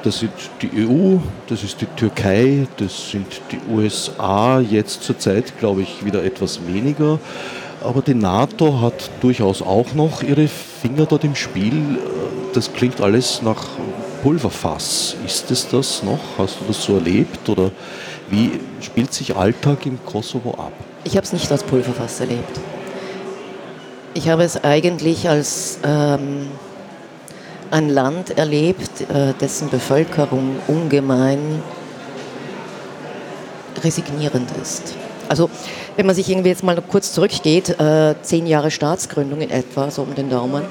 [0.01, 0.31] Das sind
[0.61, 6.23] die EU, das ist die Türkei, das sind die USA, jetzt zurzeit glaube ich wieder
[6.23, 7.19] etwas weniger.
[7.83, 11.99] Aber die NATO hat durchaus auch noch ihre Finger dort im Spiel.
[12.53, 13.67] Das klingt alles nach
[14.23, 15.15] Pulverfass.
[15.25, 16.19] Ist es das noch?
[16.37, 17.47] Hast du das so erlebt?
[17.49, 17.71] Oder
[18.29, 20.73] wie spielt sich Alltag im Kosovo ab?
[21.03, 22.59] Ich habe es nicht als Pulverfass erlebt.
[24.13, 26.47] Ich habe es eigentlich als ähm,
[27.71, 31.61] ein Land erlebt, äh, dessen Bevölkerung ungemein
[33.83, 34.95] resignierend ist.
[35.27, 35.49] Also
[35.95, 40.01] wenn man sich irgendwie jetzt mal kurz zurückgeht, äh, zehn Jahre Staatsgründung in etwa, so
[40.01, 40.63] um den Daumen,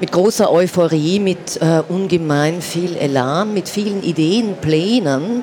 [0.00, 5.42] mit großer Euphorie, mit äh, ungemein viel Elan, mit vielen Ideen, Plänen.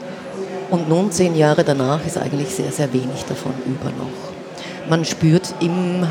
[0.70, 4.90] Und nun, zehn Jahre danach, ist eigentlich sehr, sehr wenig davon über noch.
[4.90, 6.06] Man spürt im,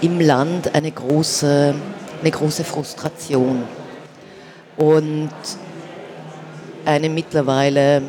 [0.00, 1.74] im Land eine große,
[2.20, 3.62] eine große Frustration
[4.76, 5.30] und
[6.84, 8.02] eine mittlerweile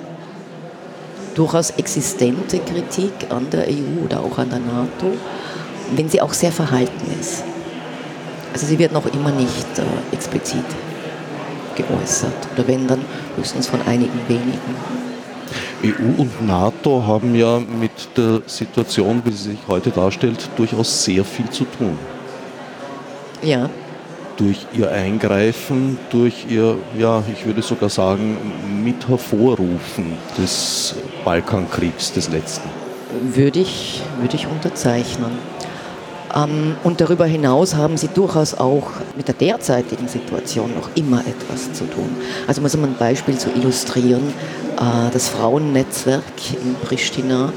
[1.35, 5.13] durchaus existente Kritik an der EU oder auch an der NATO,
[5.95, 7.43] wenn sie auch sehr verhalten ist.
[8.53, 10.65] Also sie wird noch immer nicht äh, explizit
[11.75, 13.01] geäußert oder wenn dann
[13.35, 14.75] höchstens von einigen wenigen.
[15.83, 21.23] EU und NATO haben ja mit der Situation, wie sie sich heute darstellt, durchaus sehr
[21.23, 21.97] viel zu tun.
[23.43, 23.69] Ja.
[24.37, 28.37] Durch ihr Eingreifen, durch ihr, ja, ich würde sogar sagen,
[28.83, 32.69] mit Hervorrufen des Balkankriegs des letzten.
[33.33, 35.31] Würde ich, würde ich unterzeichnen.
[36.35, 41.73] Ähm, und darüber hinaus haben sie durchaus auch mit der derzeitigen Situation noch immer etwas
[41.73, 42.09] zu tun.
[42.47, 44.33] Also um ein Beispiel zu illustrieren,
[44.77, 47.51] äh, das Frauennetzwerk in Pristina,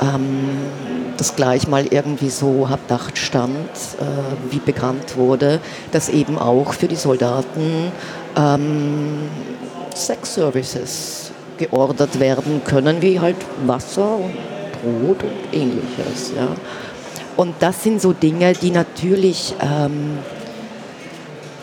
[0.00, 0.48] ähm,
[1.16, 3.68] das gleich mal irgendwie so Hauptdacht stand,
[4.00, 5.60] äh, wie bekannt wurde,
[5.92, 7.92] dass eben auch für die Soldaten
[8.36, 9.28] ähm,
[9.94, 13.36] Sex-Services geordert werden können, wie halt
[13.66, 14.34] Wasser und
[14.82, 16.32] Brot und ähnliches.
[16.36, 16.48] Ja.
[17.36, 20.18] Und das sind so Dinge, die natürlich ähm,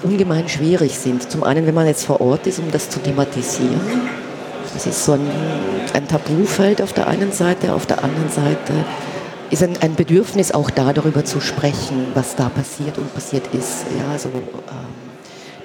[0.03, 1.29] ungemein schwierig sind.
[1.29, 3.79] Zum einen, wenn man jetzt vor Ort ist, um das zu thematisieren.
[4.73, 5.29] Das ist so ein,
[5.93, 8.73] ein Tabufeld auf der einen Seite, auf der anderen Seite
[9.51, 13.85] ist ein, ein, Bedürfnis auch da, darüber zu sprechen, was da passiert und passiert ist.
[13.97, 14.43] Ja, also, ähm,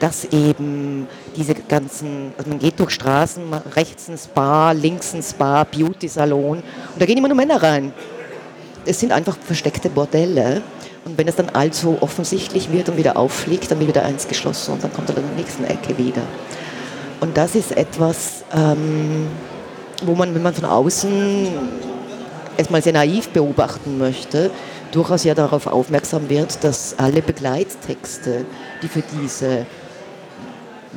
[0.00, 3.42] dass eben diese ganzen, also man geht durch Straßen,
[3.74, 6.64] rechts ein Spa, links ein Spa, Beauty-Salon und
[6.98, 7.92] da gehen immer nur Männer rein
[8.86, 10.62] es sind einfach versteckte Bordelle.
[11.04, 14.72] Und wenn es dann allzu offensichtlich wird und wieder auffliegt, dann wird wieder eins geschlossen
[14.72, 16.22] und dann kommt er in der nächsten Ecke wieder.
[17.20, 19.28] Und das ist etwas, ähm,
[20.04, 21.48] wo man, wenn man von außen
[22.56, 24.50] erstmal sehr naiv beobachten möchte,
[24.92, 28.44] durchaus ja darauf aufmerksam wird, dass alle Begleittexte,
[28.82, 29.66] die für diese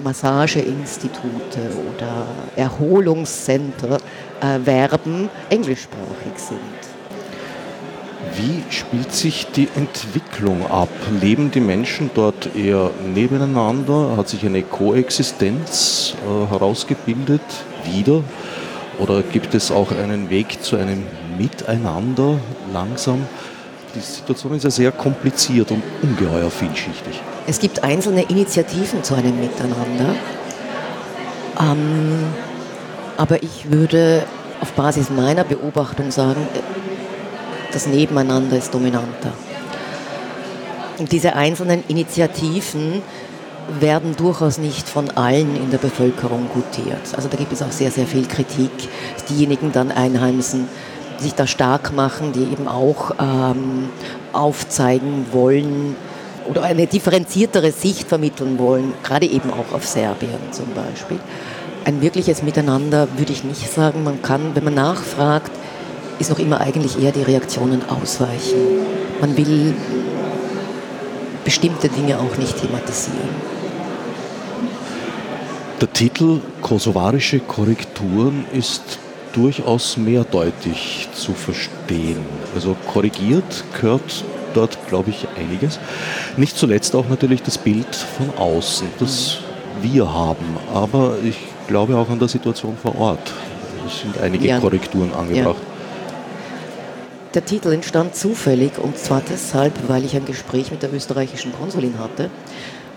[0.03, 1.60] Massageinstitute
[1.95, 3.97] oder Erholungscenter
[4.41, 6.60] äh, werben, englischsprachig sind.
[8.36, 10.89] Wie spielt sich die Entwicklung ab?
[11.20, 14.16] Leben die Menschen dort eher nebeneinander?
[14.18, 17.41] Hat sich eine Koexistenz äh, herausgebildet
[17.86, 18.24] wieder?
[18.99, 21.03] Oder gibt es auch einen Weg zu einem
[21.39, 22.37] Miteinander
[22.73, 23.25] langsam?
[23.95, 27.21] Die Situation ist ja sehr kompliziert und ungeheuer vielschichtig.
[27.47, 30.13] Es gibt einzelne Initiativen zu einem Miteinander.
[31.59, 32.25] Ähm,
[33.17, 34.25] aber ich würde
[34.61, 36.47] auf Basis meiner Beobachtung sagen,
[37.71, 39.31] das Nebeneinander ist dominanter.
[40.97, 43.01] Und diese einzelnen Initiativen
[43.79, 47.01] werden durchaus nicht von allen in der Bevölkerung gutiert.
[47.15, 48.71] Also da gibt es auch sehr, sehr viel Kritik.
[49.29, 50.88] Diejenigen dann Einheimischen, die
[51.22, 53.89] sich da stark machen, die eben auch ähm,
[54.34, 55.95] aufzeigen wollen
[56.49, 61.20] oder eine differenziertere Sicht vermitteln wollen, gerade eben auch auf Serbien zum Beispiel.
[61.86, 64.03] Ein wirkliches Miteinander würde ich nicht sagen.
[64.03, 65.51] Man kann, wenn man nachfragt,
[66.20, 68.57] ist noch immer eigentlich eher die Reaktionen ausweichen.
[69.22, 69.74] Man will
[71.45, 73.30] bestimmte Dinge auch nicht thematisieren.
[75.80, 78.99] Der Titel Kosovarische Korrekturen ist
[79.34, 82.25] durchaus mehrdeutig zu verstehen.
[82.55, 84.23] Also korrigiert gehört
[84.53, 85.80] dort, glaube ich, einiges.
[86.38, 89.38] Nicht zuletzt auch natürlich das Bild von außen, das
[89.82, 90.57] wir haben.
[90.73, 93.34] Aber ich glaube auch an der Situation vor Ort.
[93.88, 94.59] Es sind einige ja.
[94.59, 95.61] Korrekturen angebracht.
[95.61, 95.69] Ja.
[97.36, 101.99] Der Titel entstand zufällig und zwar deshalb, weil ich ein Gespräch mit der österreichischen Konsulin
[101.99, 102.32] hatte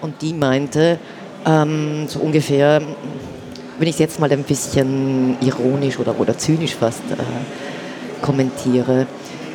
[0.01, 0.99] und die meinte,
[1.45, 2.81] ähm, so ungefähr,
[3.79, 9.07] wenn ich es jetzt mal ein bisschen ironisch oder, oder zynisch fast äh, kommentiere,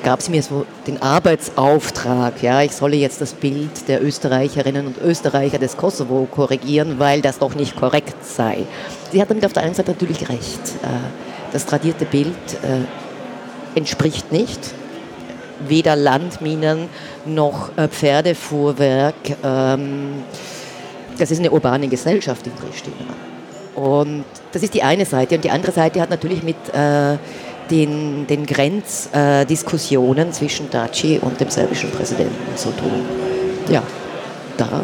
[0.04, 4.98] gab sie mir so den Arbeitsauftrag, ja, ich solle jetzt das Bild der Österreicherinnen und
[5.00, 8.66] Österreicher des Kosovo korrigieren, weil das doch nicht korrekt sei.
[9.12, 10.62] Sie hat damit auf der einen Seite natürlich recht.
[10.84, 10.88] Äh,
[11.52, 14.60] das tradierte Bild äh, entspricht nicht.
[15.68, 16.90] Weder Landminen
[17.26, 19.16] noch äh, Pferdefuhrwerk.
[19.44, 20.24] Ähm,
[21.18, 23.16] das ist eine urbane Gesellschaft in Pristina.
[23.78, 25.36] Und das ist die eine Seite.
[25.36, 27.18] Und die andere Seite hat natürlich mit äh,
[27.70, 33.06] den, den Grenzdiskussionen äh, zwischen Daci und dem serbischen Präsidenten zu tun.
[33.70, 33.84] Ja,
[34.58, 34.82] da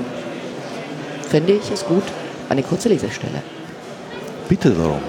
[1.27, 2.03] fände ich es gut.
[2.49, 3.41] Eine kurze Lesestelle.
[4.47, 4.99] Bitte darum.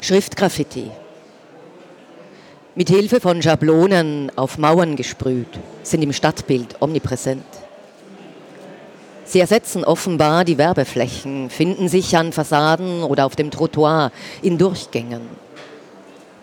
[0.00, 0.90] Schriftgraffiti
[2.74, 7.44] mit Hilfe von Schablonen auf Mauern gesprüht, sind im Stadtbild omnipräsent.
[9.30, 14.10] Sie ersetzen offenbar die Werbeflächen, finden sich an Fassaden oder auf dem Trottoir
[14.42, 15.20] in Durchgängen.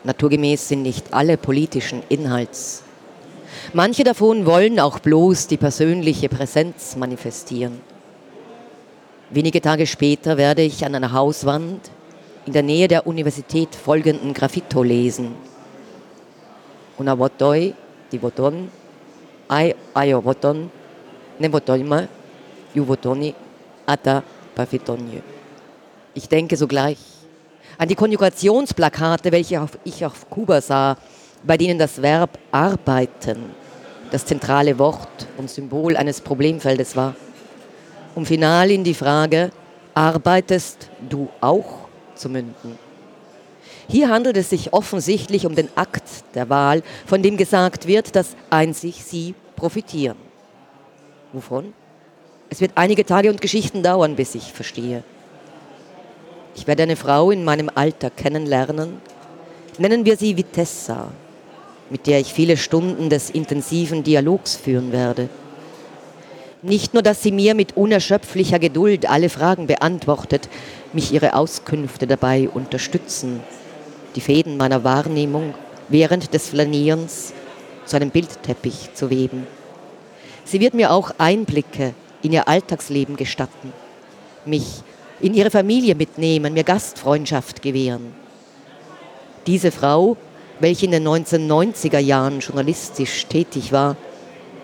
[0.05, 2.83] Naturgemäß sind nicht alle politischen Inhalts.
[3.73, 7.81] Manche davon wollen auch bloß die persönliche Präsenz manifestieren.
[9.31, 11.91] Wenige Tage später werde ich an einer Hauswand
[12.45, 15.35] in der Nähe der Universität folgenden Graffito lesen.
[16.97, 17.73] Una votoi,
[18.09, 18.69] di voton,
[19.49, 20.71] ai aio voton,
[21.37, 22.07] ne votoima,
[22.73, 23.33] Juvotoni,
[23.85, 24.23] Atta,
[24.55, 25.21] Pafitonje.
[26.13, 26.97] Ich denke sogleich
[27.77, 30.97] an die Konjugationsplakate, welche ich auf Kuba sah,
[31.43, 33.37] bei denen das Verb arbeiten
[34.11, 37.15] das zentrale Wort und Symbol eines Problemfeldes war,
[38.15, 39.51] um final in die Frage,
[39.93, 42.77] arbeitest du auch zu münden?
[43.89, 46.03] Hier handelt es sich offensichtlich um den Akt
[46.35, 50.17] der Wahl, von dem gesagt wird, dass einzig sie profitieren.
[51.31, 51.73] Wovon?
[52.49, 55.03] Es wird einige Tage und Geschichten dauern, bis ich verstehe.
[56.55, 59.01] Ich werde eine Frau in meinem Alter kennenlernen.
[59.77, 61.09] Nennen wir sie Vitessa,
[61.89, 65.29] mit der ich viele Stunden des intensiven Dialogs führen werde.
[66.61, 70.49] Nicht nur, dass sie mir mit unerschöpflicher Geduld alle Fragen beantwortet,
[70.93, 73.41] mich ihre Auskünfte dabei unterstützen,
[74.15, 75.53] die Fäden meiner Wahrnehmung
[75.89, 77.33] während des Flanierens
[77.85, 79.45] zu einem Bildteppich zu weben.
[80.45, 81.93] Sie wird mir auch Einblicke
[82.23, 83.73] in ihr Alltagsleben gestatten,
[84.45, 84.81] mich
[85.19, 88.13] in ihre Familie mitnehmen, mir Gastfreundschaft gewähren.
[89.45, 90.17] Diese Frau,
[90.59, 93.95] welche in den 1990er Jahren journalistisch tätig war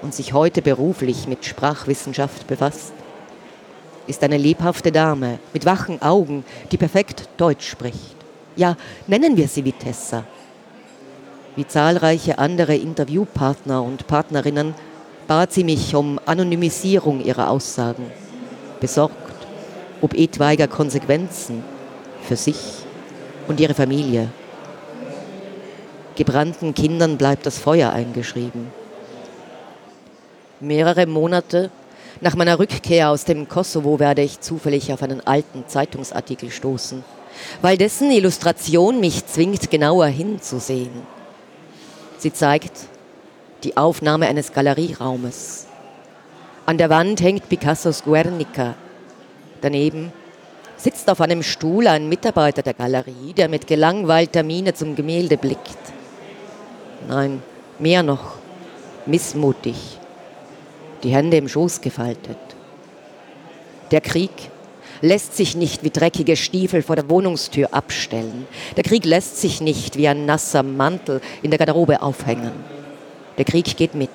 [0.01, 2.93] und sich heute beruflich mit Sprachwissenschaft befasst,
[4.08, 8.16] ist eine lebhafte Dame mit wachen Augen, die perfekt Deutsch spricht.
[8.56, 8.76] Ja,
[9.08, 10.26] nennen wir sie Vitessa.
[11.56, 14.76] Wie zahlreiche andere Interviewpartner und Partnerinnen
[15.28, 18.05] bat sie mich um Anonymisierung ihrer Aussagen,
[18.80, 19.15] besorgt
[20.01, 21.63] ob etwaiger Konsequenzen
[22.24, 22.57] für sich
[23.47, 24.30] und ihre Familie.
[26.15, 28.67] Gebrannten Kindern bleibt das Feuer eingeschrieben.
[30.59, 31.71] Mehrere Monate
[32.21, 37.03] nach meiner Rückkehr aus dem Kosovo werde ich zufällig auf einen alten Zeitungsartikel stoßen,
[37.61, 40.91] weil dessen Illustration mich zwingt, genauer hinzusehen.
[42.17, 42.71] Sie zeigt
[43.64, 45.68] die Aufnahme eines Galerieraumes.
[46.66, 48.76] An der Wand hängt Picassos Guernica,
[49.64, 50.11] Daneben
[50.76, 55.78] sitzt auf einem Stuhl ein Mitarbeiter der Galerie, der mit gelangweilter Miene zum Gemälde blickt.
[57.07, 57.41] Nein,
[57.80, 58.36] mehr noch,
[59.05, 59.99] missmutig,
[61.01, 62.38] die Hände im Schoß gefaltet.
[63.91, 64.32] Der Krieg
[64.99, 68.47] lässt sich nicht wie dreckige Stiefel vor der Wohnungstür abstellen.
[68.76, 72.51] Der Krieg lässt sich nicht wie ein nasser Mantel in der Garderobe aufhängen.
[73.38, 74.09] Der Krieg geht mit.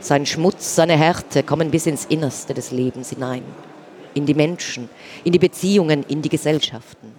[0.00, 3.44] Sein Schmutz, seine Härte kommen bis ins Innerste des Lebens hinein
[4.14, 4.88] in die Menschen,
[5.24, 7.12] in die Beziehungen, in die Gesellschaften.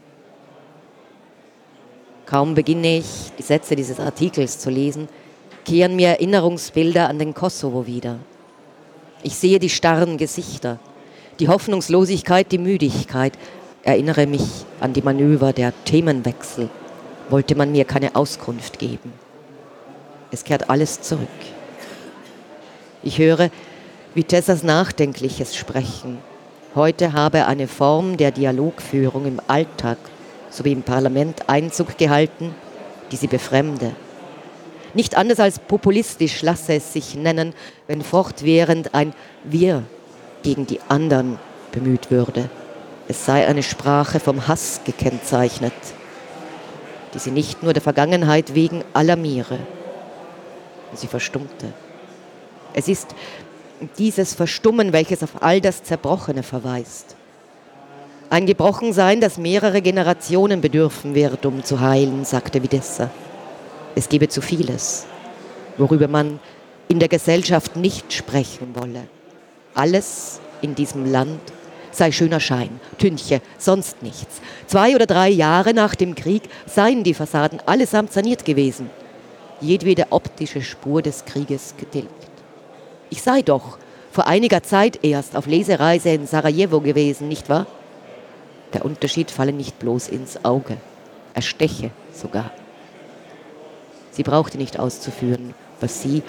[2.26, 5.08] Kaum beginne ich, die Sätze dieses Artikels zu lesen,
[5.66, 8.20] kehren mir Erinnerungsbilder an den Kosovo wieder.
[9.24, 10.80] Ich sehe die starren Gesichter,
[11.40, 13.34] die Hoffnungslosigkeit, die Müdigkeit,
[13.84, 14.44] erinnere mich
[14.80, 16.70] an die Manöver der Themenwechsel,
[17.30, 19.14] wollte man mir keine Auskunft geben.
[20.34, 21.28] Es kehrt alles zurück.
[23.04, 23.52] Ich höre
[24.16, 26.18] Vitessas nachdenkliches Sprechen,
[26.74, 30.00] heute habe eine Form der Dialogführung im Alltag
[30.50, 32.56] sowie im Parlament Einzug gehalten,
[33.12, 33.96] die sie befremde.
[34.96, 37.54] Nicht anders als populistisch lasse es sich nennen,
[37.86, 39.14] wenn fortwährend ein
[39.44, 39.84] Wir
[40.42, 41.38] gegen die anderen
[41.72, 42.50] bemüht würde.
[43.08, 45.74] Es sei eine Sprache vom Hass gekennzeichnet,
[47.14, 49.60] die sie nicht nur der Vergangenheit wegen alarmiere.
[50.96, 51.74] Sie verstummte.
[52.74, 53.16] Es ist
[53.98, 57.16] dieses Verstummen, welches auf all das Zerbrochene verweist.
[58.30, 63.12] Ein Gebrochensein, das mehrere Generationen bedürfen wird, um zu heilen, sagte Videssa.
[63.96, 65.06] Es gebe zu vieles,
[65.78, 66.40] worüber man
[66.88, 69.04] in der Gesellschaft nicht sprechen wolle.
[69.76, 71.42] Alles in diesem Land
[71.92, 74.42] sei schöner Schein, Tünche, sonst nichts.
[74.66, 78.90] Zwei oder drei Jahre nach dem Krieg seien die Fassaden allesamt saniert gewesen,
[79.64, 82.10] jedwede optische Spur des Krieges getilgt.
[83.10, 83.78] Ich sei doch
[84.12, 87.66] vor einiger Zeit erst auf Lesereise in Sarajevo gewesen, nicht wahr?
[88.74, 90.78] Der Unterschied falle nicht bloß ins Auge,
[91.34, 92.52] er steche sogar.
[94.12, 96.22] Sie brauchte nicht auszuführen, was sie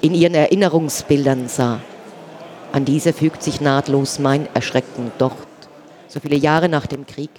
[0.00, 1.80] in ihren Erinnerungsbildern sah.
[2.72, 5.36] An diese fügt sich nahtlos mein Erschrecken dort,
[6.08, 7.30] so viele Jahre nach dem Krieg,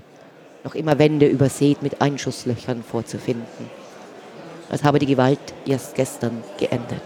[0.64, 3.83] noch immer Wände übersät mit Einschusslöchern vorzufinden.
[4.74, 7.04] Als habe die Gewalt erst gestern geendet.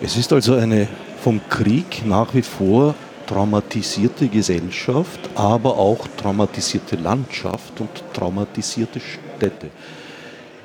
[0.00, 0.88] Es ist also eine
[1.22, 2.94] vom Krieg nach wie vor
[3.26, 9.68] traumatisierte Gesellschaft, aber auch traumatisierte Landschaft und traumatisierte Städte.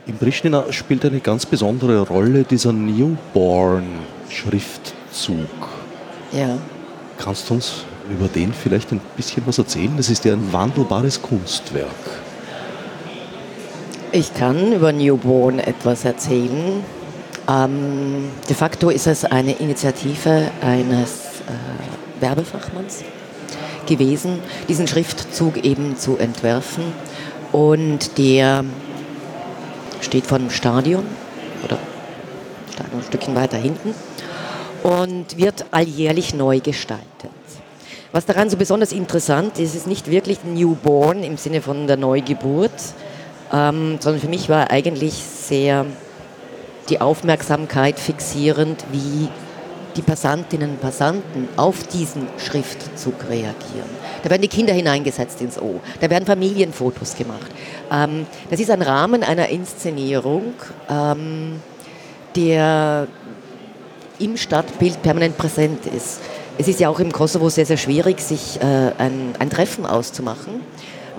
[0.07, 5.39] In Pristina spielt eine ganz besondere Rolle dieser Newborn-Schriftzug.
[6.31, 6.57] Ja.
[7.17, 9.91] Kannst du uns über den vielleicht ein bisschen was erzählen?
[9.97, 12.28] Das ist ja ein wandelbares Kunstwerk.
[14.11, 16.83] Ich kann über Newborn etwas erzählen.
[17.47, 23.03] Ähm, de facto ist es eine Initiative eines äh, Werbefachmanns
[23.85, 26.85] gewesen, diesen Schriftzug eben zu entwerfen.
[27.51, 28.65] Und der
[30.01, 31.05] steht vor einem Stadion
[31.63, 31.77] oder
[32.79, 33.93] ein Stückchen weiter hinten
[34.81, 37.05] und wird alljährlich neu gestaltet.
[38.11, 42.71] Was daran so besonders interessant ist, ist nicht wirklich Newborn im Sinne von der Neugeburt,
[43.51, 45.85] ähm, sondern für mich war eigentlich sehr
[46.89, 49.29] die Aufmerksamkeit fixierend, wie
[49.95, 53.89] die Passantinnen und Passanten auf diesen Schriftzug reagieren.
[54.23, 57.51] Da werden die Kinder hineingesetzt ins O, da werden Familienfotos gemacht.
[57.91, 60.53] Ähm, das ist ein Rahmen einer Inszenierung,
[60.89, 61.59] ähm,
[62.35, 63.07] der
[64.19, 66.19] im Stadtbild permanent präsent ist.
[66.57, 70.61] Es ist ja auch im Kosovo sehr, sehr schwierig, sich äh, ein, ein Treffen auszumachen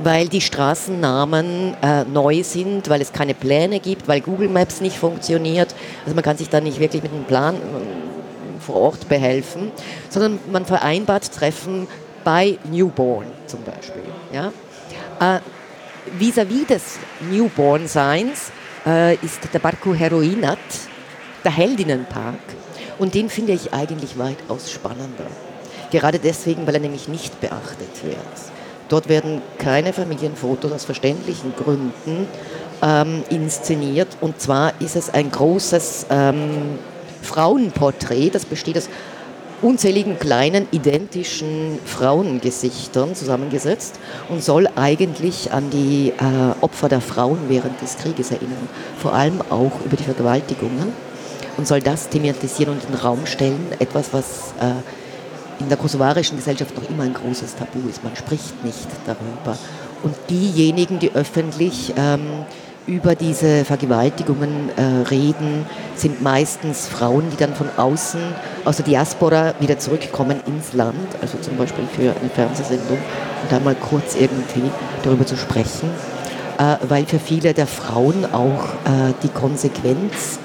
[0.02, 4.96] weil die Straßennamen äh, neu sind, weil es keine Pläne gibt, weil Google Maps nicht
[4.96, 5.74] funktioniert.
[6.04, 9.72] Also man kann sich da nicht wirklich mit einem Plan äh, vor Ort behelfen,
[10.08, 11.86] sondern man vereinbart Treffen
[12.24, 14.02] bei Newborn zum Beispiel.
[14.32, 14.52] Ja?
[15.20, 15.40] Äh,
[16.18, 16.82] vis-à-vis des
[17.30, 18.52] Newborn-Seins
[18.86, 20.58] äh, ist der Barco Heroinat,
[21.44, 22.38] der Heldinnenpark,
[22.98, 25.26] und den finde ich eigentlich weitaus spannender.
[25.90, 28.16] Gerade deswegen, weil er nämlich nicht beachtet wird.
[28.90, 32.26] Dort werden keine Familienfotos aus verständlichen Gründen
[32.82, 34.08] ähm, inszeniert.
[34.20, 36.78] Und zwar ist es ein großes ähm,
[37.22, 38.88] Frauenporträt, das besteht aus
[39.62, 47.80] unzähligen kleinen identischen Frauengesichtern zusammengesetzt und soll eigentlich an die äh, Opfer der Frauen während
[47.80, 48.68] des Krieges erinnern,
[48.98, 51.10] vor allem auch über die Vergewaltigungen.
[51.56, 54.72] Und soll das thematisieren und in den Raum stellen, etwas, was äh,
[55.60, 58.02] in der kosovarischen Gesellschaft noch immer ein großes Tabu ist.
[58.02, 59.58] Man spricht nicht darüber.
[60.02, 62.44] Und diejenigen, die öffentlich ähm,
[62.86, 68.20] über diese Vergewaltigungen äh, reden, sind meistens Frauen, die dann von außen,
[68.64, 73.60] aus der Diaspora, wieder zurückkommen ins Land, also zum Beispiel für eine Fernsehsendung, und da
[73.60, 74.70] mal kurz irgendwie
[75.02, 75.90] darüber zu sprechen,
[76.58, 80.38] äh, weil für viele der Frauen auch äh, die Konsequenz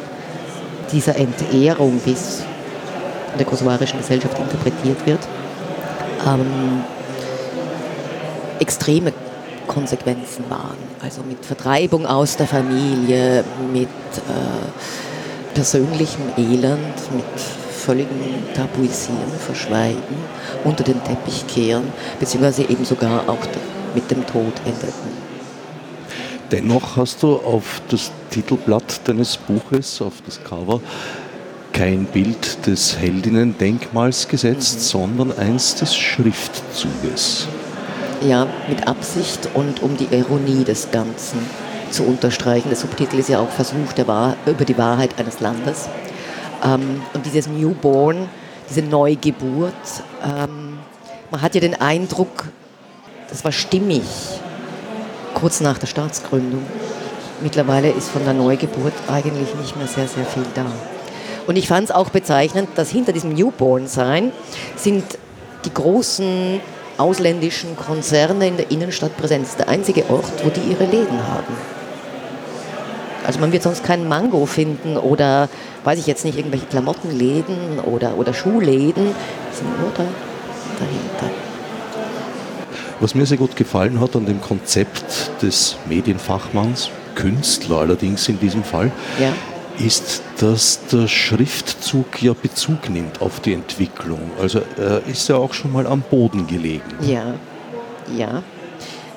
[0.91, 2.43] dieser Entehrung bis
[3.35, 5.19] in der kosovarischen Gesellschaft interpretiert wird,
[6.25, 6.83] ähm,
[8.59, 9.11] extreme
[9.67, 10.77] Konsequenzen waren.
[11.03, 17.25] Also mit Vertreibung aus der Familie, mit äh, persönlichem Elend, mit
[17.85, 18.17] völligem
[18.53, 20.15] Tabuisieren, Verschweigen,
[20.63, 23.37] unter den Teppich kehren, beziehungsweise eben sogar auch
[23.93, 25.25] mit dem Tod endeten.
[26.51, 30.79] Dennoch hast du auf das Titelblatt deines Buches, auf das Cover,
[31.75, 34.79] kein Bild des Heldinnen-Denkmals gesetzt, mhm.
[34.79, 37.49] sondern eins des Schriftzuges.
[38.25, 41.39] Ja, mit Absicht und um die Ironie des Ganzen
[41.91, 42.69] zu unterstreichen.
[42.69, 45.89] Der Subtitel ist ja auch Versuch der Wahr über die Wahrheit eines Landes.
[46.63, 48.29] Ähm, und dieses Newborn,
[48.69, 49.73] diese Neugeburt,
[50.23, 50.79] ähm,
[51.29, 52.45] man hat ja den Eindruck,
[53.29, 54.03] das war stimmig,
[55.33, 56.63] kurz nach der Staatsgründung.
[57.41, 60.67] Mittlerweile ist von der Neugeburt eigentlich nicht mehr sehr, sehr viel da.
[61.47, 64.31] Und ich fand es auch bezeichnend, dass hinter diesem Newborn-Sein
[64.75, 65.03] sind
[65.65, 66.59] die großen
[66.97, 69.43] ausländischen Konzerne in der Innenstadt präsent.
[69.43, 71.53] Das ist der einzige Ort, wo die ihre Läden haben.
[73.25, 75.49] Also man wird sonst keinen Mango finden oder,
[75.83, 79.07] weiß ich jetzt nicht, irgendwelche Klamottenläden oder, oder Schuhläden.
[79.51, 80.03] Die sind nur da,
[80.79, 81.35] dahinter.
[82.99, 88.63] Was mir sehr gut gefallen hat an dem Konzept des Medienfachmanns, Künstler allerdings in diesem
[88.63, 89.33] Fall, ja
[89.79, 94.31] ist, dass der Schriftzug ja Bezug nimmt auf die Entwicklung.
[94.41, 96.83] Also er ist ja auch schon mal am Boden gelegen.
[97.01, 97.35] Ja,
[98.15, 98.43] ja.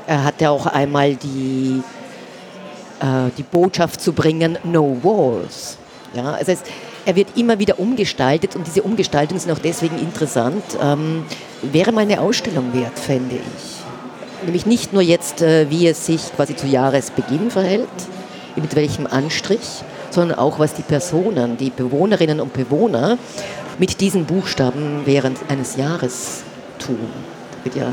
[0.06, 1.82] Er hat ja auch einmal die,
[3.00, 5.76] äh, die Botschaft zu bringen, no walls.
[6.14, 6.62] Ja, also es,
[7.04, 10.62] er wird immer wieder umgestaltet und diese Umgestaltungen sind auch deswegen interessant.
[10.82, 11.24] Ähm,
[11.62, 14.44] wäre mal eine Ausstellung wert, fände ich.
[14.44, 17.88] Nämlich nicht nur jetzt, äh, wie es sich quasi zu Jahresbeginn verhält,
[18.56, 23.18] mit welchem Anstrich, sondern auch was die Personen, die Bewohnerinnen und Bewohner
[23.78, 26.42] mit diesen Buchstaben während eines Jahres
[26.78, 26.98] tun.
[27.52, 27.92] Da wird ja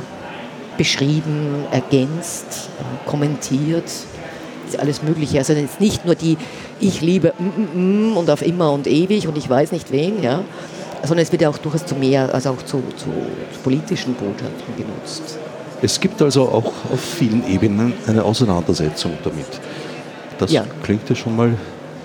[0.78, 2.70] beschrieben, ergänzt,
[3.06, 3.86] kommentiert,
[4.68, 5.38] ist alles Mögliche.
[5.38, 6.38] Also jetzt nicht nur die
[6.80, 10.22] Ich liebe mm, mm, mm und auf immer und ewig und ich weiß nicht wen,
[10.22, 10.44] ja,
[11.04, 13.08] sondern es wird ja auch durchaus zu mehr, also auch zu, zu,
[13.54, 15.38] zu politischen Botschaften benutzt.
[15.82, 19.46] Es gibt also auch auf vielen Ebenen eine Auseinandersetzung damit.
[20.40, 20.66] Das ja.
[20.84, 21.58] klingt ja schon mal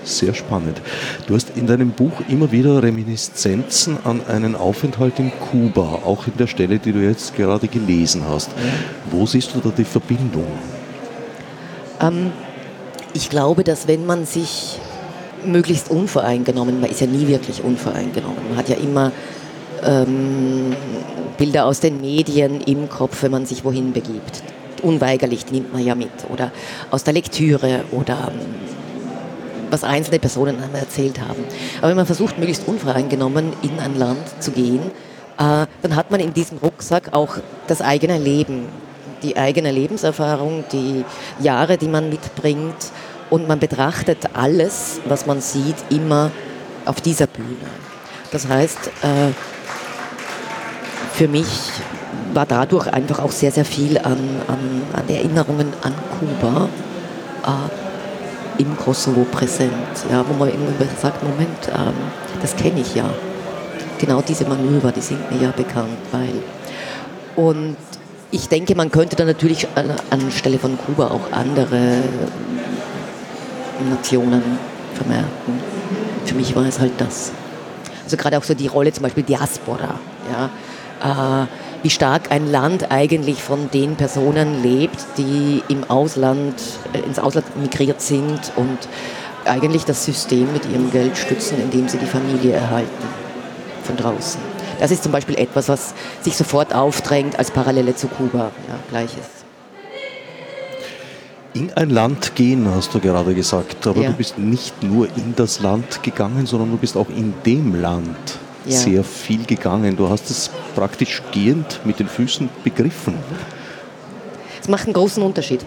[0.03, 0.81] sehr spannend.
[1.27, 6.37] Du hast in deinem Buch immer wieder Reminiszenzen an einen Aufenthalt in Kuba, auch in
[6.37, 8.49] der Stelle, die du jetzt gerade gelesen hast.
[9.09, 10.47] Wo siehst du da die Verbindung?
[12.01, 12.31] Ähm,
[13.13, 14.79] ich glaube, dass wenn man sich
[15.45, 19.11] möglichst unvoreingenommen, man ist ja nie wirklich unvoreingenommen, man hat ja immer
[19.83, 20.75] ähm,
[21.37, 24.43] Bilder aus den Medien im Kopf, wenn man sich wohin begibt.
[24.83, 26.09] Unweigerlich nimmt man ja mit.
[26.31, 26.51] Oder
[26.89, 28.39] aus der Lektüre oder ähm,
[29.71, 31.43] was einzelne Personen einem erzählt haben.
[31.79, 34.91] Aber wenn man versucht, möglichst unvoreingenommen in ein Land zu gehen,
[35.37, 38.67] äh, dann hat man in diesem Rucksack auch das eigene Leben,
[39.23, 41.05] die eigene Lebenserfahrung, die
[41.39, 42.91] Jahre, die man mitbringt.
[43.29, 46.31] Und man betrachtet alles, was man sieht, immer
[46.85, 47.55] auf dieser Bühne.
[48.31, 49.31] Das heißt, äh,
[51.13, 51.47] für mich
[52.33, 56.69] war dadurch einfach auch sehr, sehr viel an, an, an Erinnerungen an Kuba
[57.45, 57.80] äh,
[58.61, 59.71] im Kosovo präsent.
[60.09, 61.93] Ja, wo man irgendwie sagt, Moment, ähm,
[62.41, 63.09] das kenne ich ja.
[63.97, 65.97] Genau diese Manöver, die sind mir ja bekannt.
[66.11, 66.41] Weil
[67.35, 67.75] und
[68.31, 72.01] ich denke, man könnte dann natürlich an, anstelle von Kuba auch andere
[73.89, 74.41] Nationen
[74.93, 75.59] vermerken.
[76.25, 77.31] Für mich war es halt das.
[78.03, 79.99] Also gerade auch so die Rolle zum Beispiel Diaspora.
[80.31, 81.47] Ja, äh,
[81.83, 86.55] wie stark ein Land eigentlich von den Personen lebt, die im Ausland,
[86.93, 88.77] äh, ins Ausland migriert sind und
[89.45, 93.07] eigentlich das System mit ihrem Geld stützen, indem sie die Familie erhalten
[93.83, 94.39] von draußen.
[94.79, 98.51] Das ist zum Beispiel etwas, was sich sofort aufdrängt als Parallele zu Kuba.
[98.67, 99.41] Ja, Gleiches.
[101.53, 104.09] In ein Land gehen, hast du gerade gesagt, aber ja.
[104.09, 108.39] du bist nicht nur in das Land gegangen, sondern du bist auch in dem Land
[108.65, 108.77] ja.
[108.77, 109.95] sehr viel gegangen.
[109.95, 113.15] Du hast es praktisch gehend mit den Füßen begriffen.
[114.61, 115.65] Es macht einen großen Unterschied,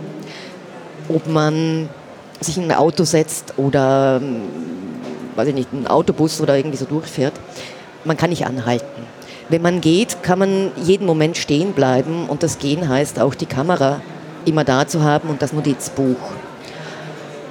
[1.08, 1.88] ob man
[2.40, 4.42] sich in ein Auto setzt oder hm,
[5.36, 7.34] weiß ich nicht, einen Autobus oder irgendwie so durchfährt.
[8.04, 9.02] Man kann nicht anhalten.
[9.48, 13.46] Wenn man geht, kann man jeden Moment stehen bleiben und das Gehen heißt auch die
[13.46, 14.00] Kamera
[14.46, 16.16] immer da zu haben und das Notizbuch.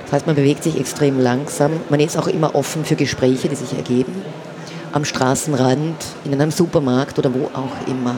[0.06, 1.72] Das heißt, man bewegt sich extrem langsam.
[1.90, 4.24] Man ist auch immer offen für Gespräche, die sich ergeben
[4.94, 8.16] am Straßenrand, in einem Supermarkt oder wo auch immer.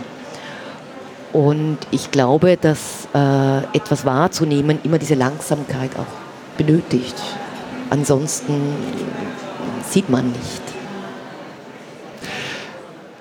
[1.34, 7.16] Und ich glaube, dass äh, etwas wahrzunehmen immer diese Langsamkeit auch benötigt.
[7.90, 8.54] Ansonsten
[9.90, 10.62] sieht man nicht.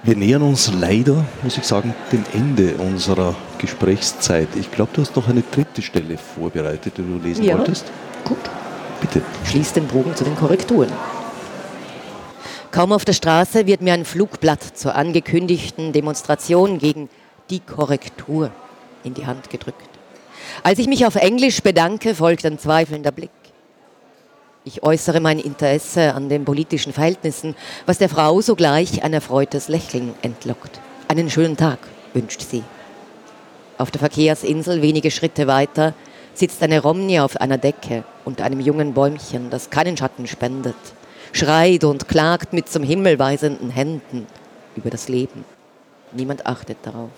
[0.03, 4.49] Wir nähern uns leider, muss ich sagen, dem Ende unserer Gesprächszeit.
[4.55, 7.57] Ich glaube, du hast noch eine dritte Stelle vorbereitet, die du lesen ja.
[7.57, 7.87] wolltest.
[8.25, 8.37] Gut.
[9.01, 9.23] Bitte.
[9.45, 10.91] Schließ den Bogen zu den Korrekturen.
[12.75, 17.09] Kaum auf der Straße wird mir ein Flugblatt zur angekündigten Demonstration gegen
[17.49, 18.51] die Korrektur
[19.05, 19.89] in die Hand gedrückt.
[20.64, 23.31] Als ich mich auf Englisch bedanke, folgt ein zweifelnder Blick.
[24.64, 27.55] Ich äußere mein Interesse an den politischen Verhältnissen,
[27.87, 30.81] was der Frau sogleich ein erfreutes Lächeln entlockt.
[31.07, 31.79] Einen schönen Tag,
[32.12, 32.64] wünscht sie.
[33.79, 35.95] Auf der Verkehrsinsel wenige Schritte weiter
[36.35, 40.75] sitzt eine Romney auf einer Decke unter einem jungen Bäumchen, das keinen Schatten spendet
[41.35, 44.26] schreit und klagt mit zum Himmel weisenden Händen
[44.76, 45.45] über das Leben.
[46.12, 47.11] Niemand achtet darauf.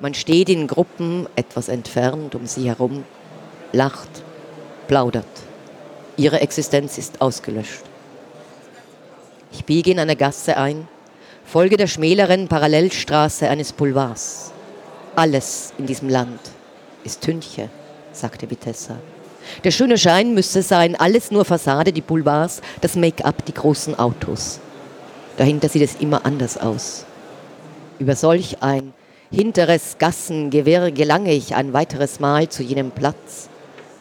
[0.00, 3.04] Man steht in Gruppen etwas entfernt um sie herum,
[3.72, 4.08] lacht,
[4.88, 5.24] plaudert.
[6.16, 7.82] Ihre Existenz ist ausgelöscht.
[9.52, 10.88] Ich biege in eine Gasse ein,
[11.44, 14.52] folge der schmäleren Parallelstraße eines Boulevards.
[15.14, 16.40] Alles in diesem Land
[17.04, 17.70] ist Tünche,
[18.12, 18.98] sagte Vitessa.
[19.64, 24.60] Der schöne Schein müsse sein, alles nur Fassade, die Boulevards, das Make-up, die großen Autos.
[25.36, 27.04] Dahinter sieht es immer anders aus.
[27.98, 28.92] Über solch ein
[29.30, 33.48] hinteres Gassengewirr gelange ich ein weiteres Mal zu jenem Platz,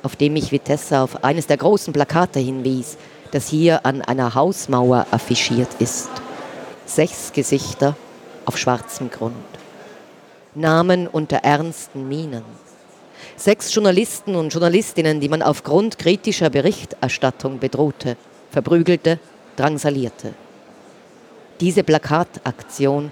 [0.03, 2.97] auf dem mich Vitessa auf eines der großen Plakate hinwies,
[3.31, 6.09] das hier an einer Hausmauer affichiert ist.
[6.85, 7.95] Sechs Gesichter
[8.45, 9.33] auf schwarzem Grund.
[10.55, 12.43] Namen unter ernsten Mienen
[13.37, 18.17] sechs Journalisten und Journalistinnen, die man aufgrund kritischer Berichterstattung bedrohte,
[18.49, 19.19] verprügelte,
[19.55, 20.33] drangsalierte.
[21.59, 23.11] Diese Plakataktion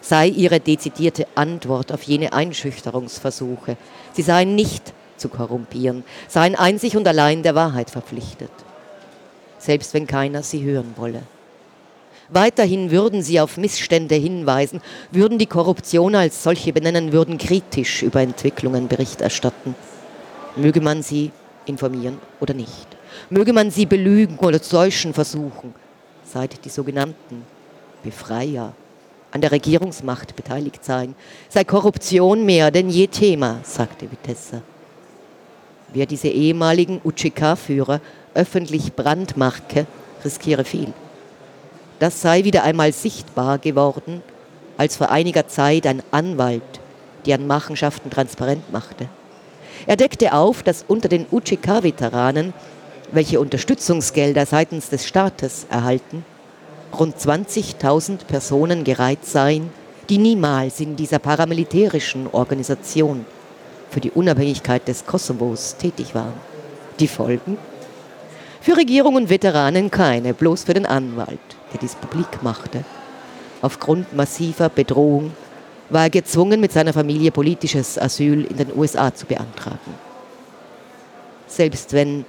[0.00, 3.76] sei ihre dezidierte Antwort auf jene Einschüchterungsversuche.
[4.12, 8.50] Sie seien nicht zu korrumpieren, seien einzig und allein der Wahrheit verpflichtet,
[9.58, 11.22] selbst wenn keiner sie hören wolle.
[12.32, 18.20] Weiterhin würden sie auf Missstände hinweisen, würden die Korruption als solche benennen, würden kritisch über
[18.20, 19.74] Entwicklungen Bericht erstatten.
[20.54, 21.32] Möge man sie
[21.66, 22.86] informieren oder nicht.
[23.30, 25.74] Möge man sie belügen oder täuschen versuchen,
[26.24, 27.44] seit die sogenannten
[28.04, 28.74] Befreier,
[29.32, 31.14] an der Regierungsmacht beteiligt seien,
[31.48, 34.62] sei Korruption mehr denn je Thema, sagte Vitessa.
[35.92, 38.00] Wer diese ehemaligen UCK-Führer
[38.34, 39.86] öffentlich brandmarke,
[40.24, 40.92] riskiere viel.
[42.00, 44.22] Das sei wieder einmal sichtbar geworden,
[44.76, 46.62] als vor einiger Zeit ein Anwalt
[47.26, 49.06] deren Machenschaften transparent machte.
[49.86, 52.54] Er deckte auf, dass unter den UCK-Veteranen,
[53.12, 56.24] welche Unterstützungsgelder seitens des Staates erhalten,
[56.98, 59.70] rund 20.000 Personen gereiht seien,
[60.08, 63.26] die niemals in dieser paramilitärischen Organisation
[63.90, 66.32] für die Unabhängigkeit des Kosovos tätig waren.
[66.98, 67.58] Die Folgen?
[68.60, 71.38] Für Regierung und Veteranen keine, bloß für den Anwalt,
[71.72, 72.84] der dies publik machte.
[73.62, 75.32] Aufgrund massiver Bedrohung
[75.90, 79.94] war er gezwungen, mit seiner Familie politisches Asyl in den USA zu beantragen.
[81.46, 82.24] Selbst wenn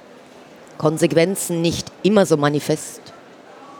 [0.77, 3.01] Konsequenzen nicht immer so manifest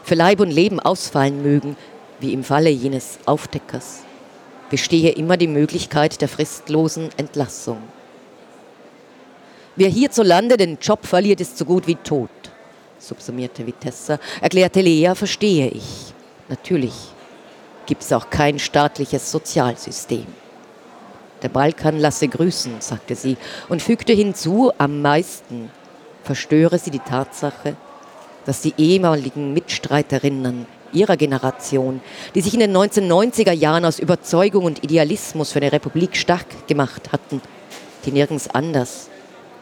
[0.04, 1.76] für Leib und Leben ausfallen mögen,
[2.20, 4.02] wie im Falle jenes Aufdeckers,
[4.70, 7.78] bestehe immer die Möglichkeit der fristlosen Entlassung.
[9.74, 12.30] Wer hierzulande den Job verliert, ist so gut wie tot,
[13.02, 16.14] subsumierte Vitessa, erklärte Lea, verstehe ich.
[16.48, 16.94] Natürlich
[17.86, 20.26] gibt es auch kein staatliches Sozialsystem.
[21.42, 23.36] Der Balkan lasse grüßen, sagte sie
[23.68, 25.70] und fügte hinzu, am meisten
[26.22, 27.76] verstöre sie die Tatsache,
[28.46, 32.00] dass die ehemaligen Mitstreiterinnen ihrer Generation,
[32.34, 37.10] die sich in den 1990er Jahren aus Überzeugung und Idealismus für eine Republik stark gemacht
[37.10, 37.40] hatten,
[38.04, 39.08] die nirgends anders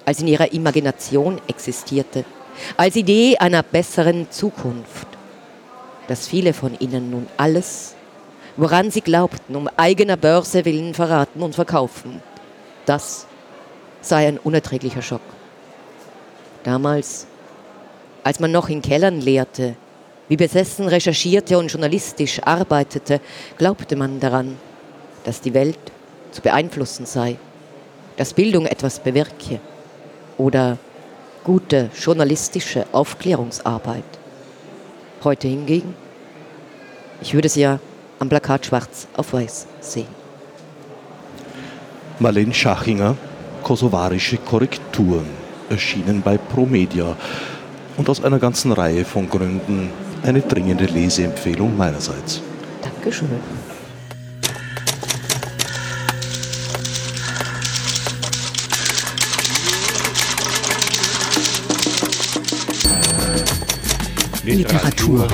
[0.04, 2.24] als in ihrer Imagination existierte,
[2.76, 5.06] als Idee einer besseren Zukunft,
[6.08, 7.94] dass viele von ihnen nun alles
[8.60, 12.20] woran sie glaubten, um eigener Börse willen verraten und verkaufen.
[12.84, 13.26] Das
[14.02, 15.22] sei ein unerträglicher Schock.
[16.62, 17.26] Damals,
[18.22, 19.76] als man noch in Kellern lehrte,
[20.28, 23.20] wie besessen recherchierte und journalistisch arbeitete,
[23.56, 24.58] glaubte man daran,
[25.24, 25.78] dass die Welt
[26.30, 27.36] zu beeinflussen sei,
[28.16, 29.58] dass Bildung etwas bewirke
[30.36, 30.76] oder
[31.44, 34.04] gute journalistische Aufklärungsarbeit.
[35.24, 35.94] Heute hingegen,
[37.20, 37.78] ich würde es ja
[38.18, 40.20] am Plakat schwarz auf weiß sehen.
[42.18, 43.16] Marlene Schachinger,
[43.62, 45.26] Kosovarische Korrekturen,
[45.70, 47.16] erschienen bei Promedia
[47.96, 49.90] und aus einer ganzen Reihe von Gründen
[50.22, 52.42] eine dringende Leseempfehlung meinerseits.
[52.82, 53.28] Dankeschön.
[64.56, 65.28] Literatur.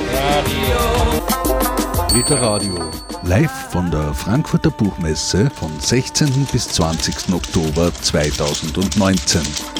[2.13, 2.77] Literadio.
[3.23, 6.47] Live von der Frankfurter Buchmesse vom 16.
[6.51, 7.33] bis 20.
[7.33, 9.76] Oktober 2019.